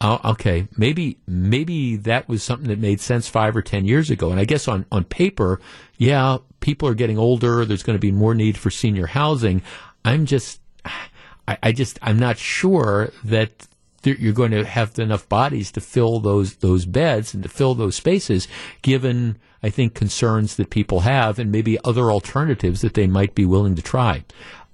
[0.00, 4.32] Uh, okay, maybe maybe that was something that made sense five or ten years ago.
[4.32, 5.60] And I guess on on paper,
[6.02, 7.64] yeah, people are getting older.
[7.64, 9.62] There's going to be more need for senior housing.
[10.04, 13.68] I'm just, I, I just, I'm not sure that
[14.02, 17.94] you're going to have enough bodies to fill those those beds and to fill those
[17.94, 18.48] spaces,
[18.82, 23.46] given I think concerns that people have and maybe other alternatives that they might be
[23.46, 24.24] willing to try.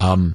[0.00, 0.34] Um,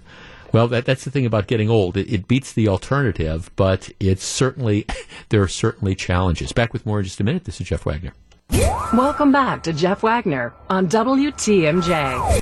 [0.51, 1.97] well, that, that's the thing about getting old.
[1.97, 4.85] It, it, beats the alternative, but it's certainly
[5.29, 6.51] there are certainly challenges.
[6.51, 7.45] Back with more in just a minute.
[7.45, 8.13] This is Jeff Wagner.
[8.49, 12.41] Welcome back to Jeff Wagner on WTMJ.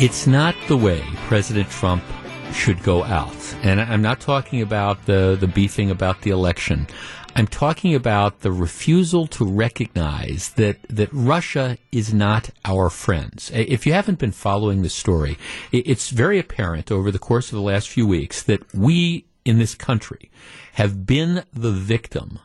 [0.00, 2.04] It's not the way President Trump
[2.52, 3.34] should go out.
[3.62, 6.86] And I'm not talking about the, the beefing about the election.
[7.34, 13.50] I'm talking about the refusal to recognize that, that Russia is not our friends.
[13.54, 15.38] If you haven't been following the story,
[15.70, 19.74] it's very apparent over the course of the last few weeks that we in this
[19.74, 20.30] country
[20.74, 22.38] have been the victim.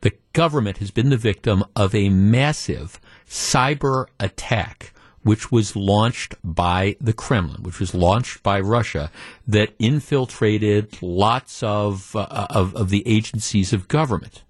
[0.00, 4.92] The government has been the victim of a massive cyber attack
[5.22, 9.10] which was launched by the Kremlin, which was launched by Russia,
[9.46, 14.42] that infiltrated lots of, uh, of, of the agencies of government.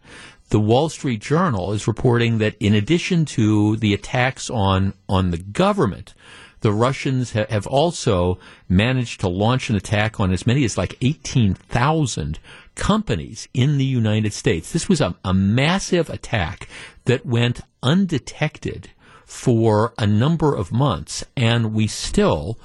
[0.51, 5.39] The Wall Street Journal is reporting that in addition to the attacks on, on the
[5.39, 6.15] government,
[6.61, 8.39] the Russians ha- have also
[8.69, 12.39] managed to launch an attack on as many as like 18,000
[12.75, 14.73] companies in the United States.
[14.73, 16.69] This was a, a massive attack
[17.05, 18.91] that went undetected
[19.29, 22.59] for a number of months, and we still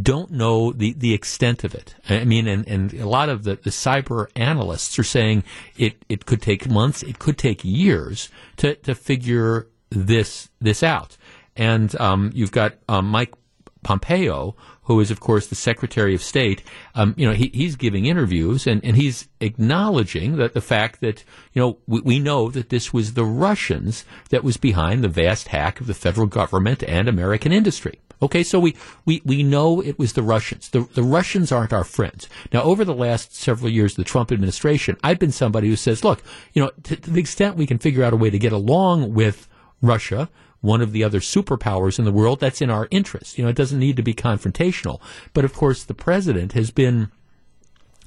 [0.00, 1.94] don't know the, the extent of it.
[2.08, 5.44] I mean, and, and a lot of the, the cyber analysts are saying
[5.78, 8.28] it, it could take months, it could take years
[8.58, 11.16] to, to figure this this out.
[11.56, 13.32] And um, you've got um, Mike
[13.82, 14.54] Pompeo,
[14.84, 16.62] who is, of course, the Secretary of State,
[16.94, 21.24] um, you know, he, he's giving interviews and, and he's acknowledging that the fact that,
[21.52, 25.48] you know, we, we know that this was the Russians that was behind the vast
[25.48, 28.00] hack of the federal government and American industry.
[28.22, 28.76] Okay, so we,
[29.06, 30.68] we, we know it was the Russians.
[30.68, 32.28] The, the Russians aren't our friends.
[32.52, 36.04] Now, over the last several years of the Trump administration, I've been somebody who says,
[36.04, 38.52] look, you know, to, to the extent we can figure out a way to get
[38.52, 39.48] along with
[39.80, 40.28] Russia,
[40.60, 43.38] one of the other superpowers in the world, that's in our interest.
[43.38, 45.00] You know, it doesn't need to be confrontational.
[45.32, 47.10] But of course, the president has been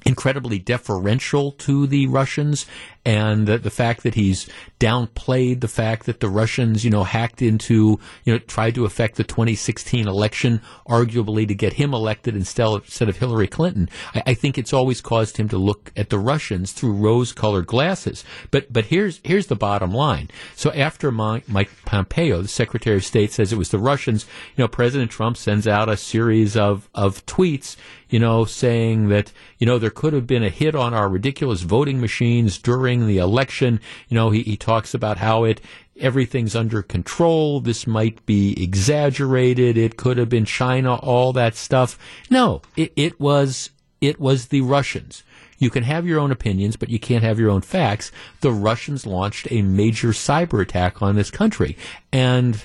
[0.06, 2.66] incredibly deferential to the Russians
[3.04, 4.48] and the, the, fact that he's
[4.80, 9.16] downplayed the fact that the Russians, you know, hacked into, you know, tried to affect
[9.16, 13.88] the 2016 election, arguably to get him elected instead of, instead of Hillary Clinton.
[14.14, 18.24] I, I think it's always caused him to look at the Russians through rose-colored glasses.
[18.50, 20.30] But but here's here's the bottom line.
[20.56, 24.26] So after Mike, Mike Pompeo, the Secretary of State, says it was the Russians,
[24.56, 27.76] you know, President Trump sends out a series of of tweets
[28.14, 31.62] you know, saying that, you know, there could have been a hit on our ridiculous
[31.62, 32.58] voting machines
[32.94, 33.80] during the election.
[34.08, 35.60] You know, he, he talks about how it,
[35.98, 37.60] everything's under control.
[37.60, 39.76] This might be exaggerated.
[39.76, 41.98] It could have been China, all that stuff.
[42.30, 45.22] No, it, it was, it was the Russians.
[45.58, 48.10] You can have your own opinions, but you can't have your own facts.
[48.40, 51.76] The Russians launched a major cyber attack on this country.
[52.12, 52.62] And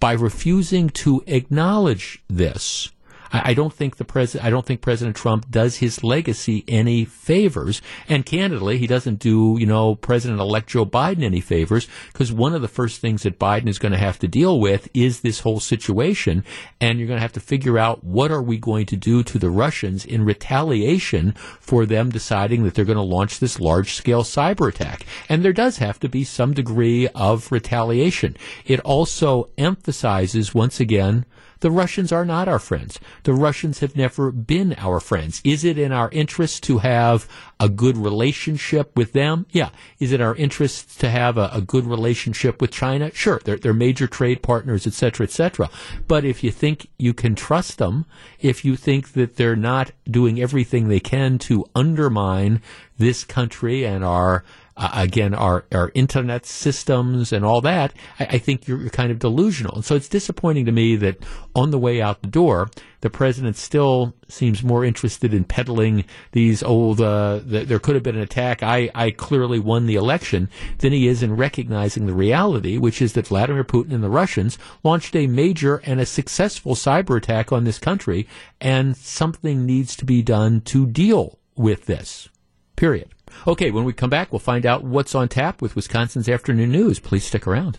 [0.00, 2.90] by refusing to acknowledge this,
[3.32, 7.04] I, I don't think the president, I don't think President Trump does his legacy any
[7.04, 7.82] favors.
[8.08, 12.62] And candidly, he doesn't do, you know, President-elect Joe Biden any favors because one of
[12.62, 15.60] the first things that Biden is going to have to deal with is this whole
[15.60, 16.44] situation.
[16.80, 19.38] And you're going to have to figure out what are we going to do to
[19.38, 24.68] the Russians in retaliation for them deciding that they're going to launch this large-scale cyber
[24.68, 25.06] attack.
[25.28, 28.36] And there does have to be some degree of retaliation.
[28.64, 31.24] It also emphasizes once again
[31.60, 32.98] the Russians are not our friends.
[33.24, 35.40] The Russians have never been our friends.
[35.44, 37.28] Is it in our interest to have
[37.58, 39.46] a good relationship with them?
[39.50, 39.70] Yeah.
[39.98, 43.10] Is it our interest to have a, a good relationship with China?
[43.12, 43.40] Sure.
[43.44, 45.68] They're, they're major trade partners, et cetera, et cetera.
[46.06, 48.06] But if you think you can trust them,
[48.40, 52.62] if you think that they're not doing everything they can to undermine
[52.98, 54.44] this country and our
[54.78, 59.10] uh, again, our, our internet systems and all that, I, I think you're, you're, kind
[59.10, 59.74] of delusional.
[59.74, 61.18] And so it's disappointing to me that
[61.56, 66.62] on the way out the door, the president still seems more interested in peddling these
[66.62, 68.62] old, uh, the, there could have been an attack.
[68.62, 70.48] I, I clearly won the election
[70.78, 74.58] than he is in recognizing the reality, which is that Vladimir Putin and the Russians
[74.84, 78.28] launched a major and a successful cyber attack on this country,
[78.60, 82.28] and something needs to be done to deal with this.
[82.76, 83.08] Period.
[83.46, 86.98] Okay, when we come back, we'll find out what's on tap with Wisconsin's afternoon news.
[86.98, 87.78] Please stick around.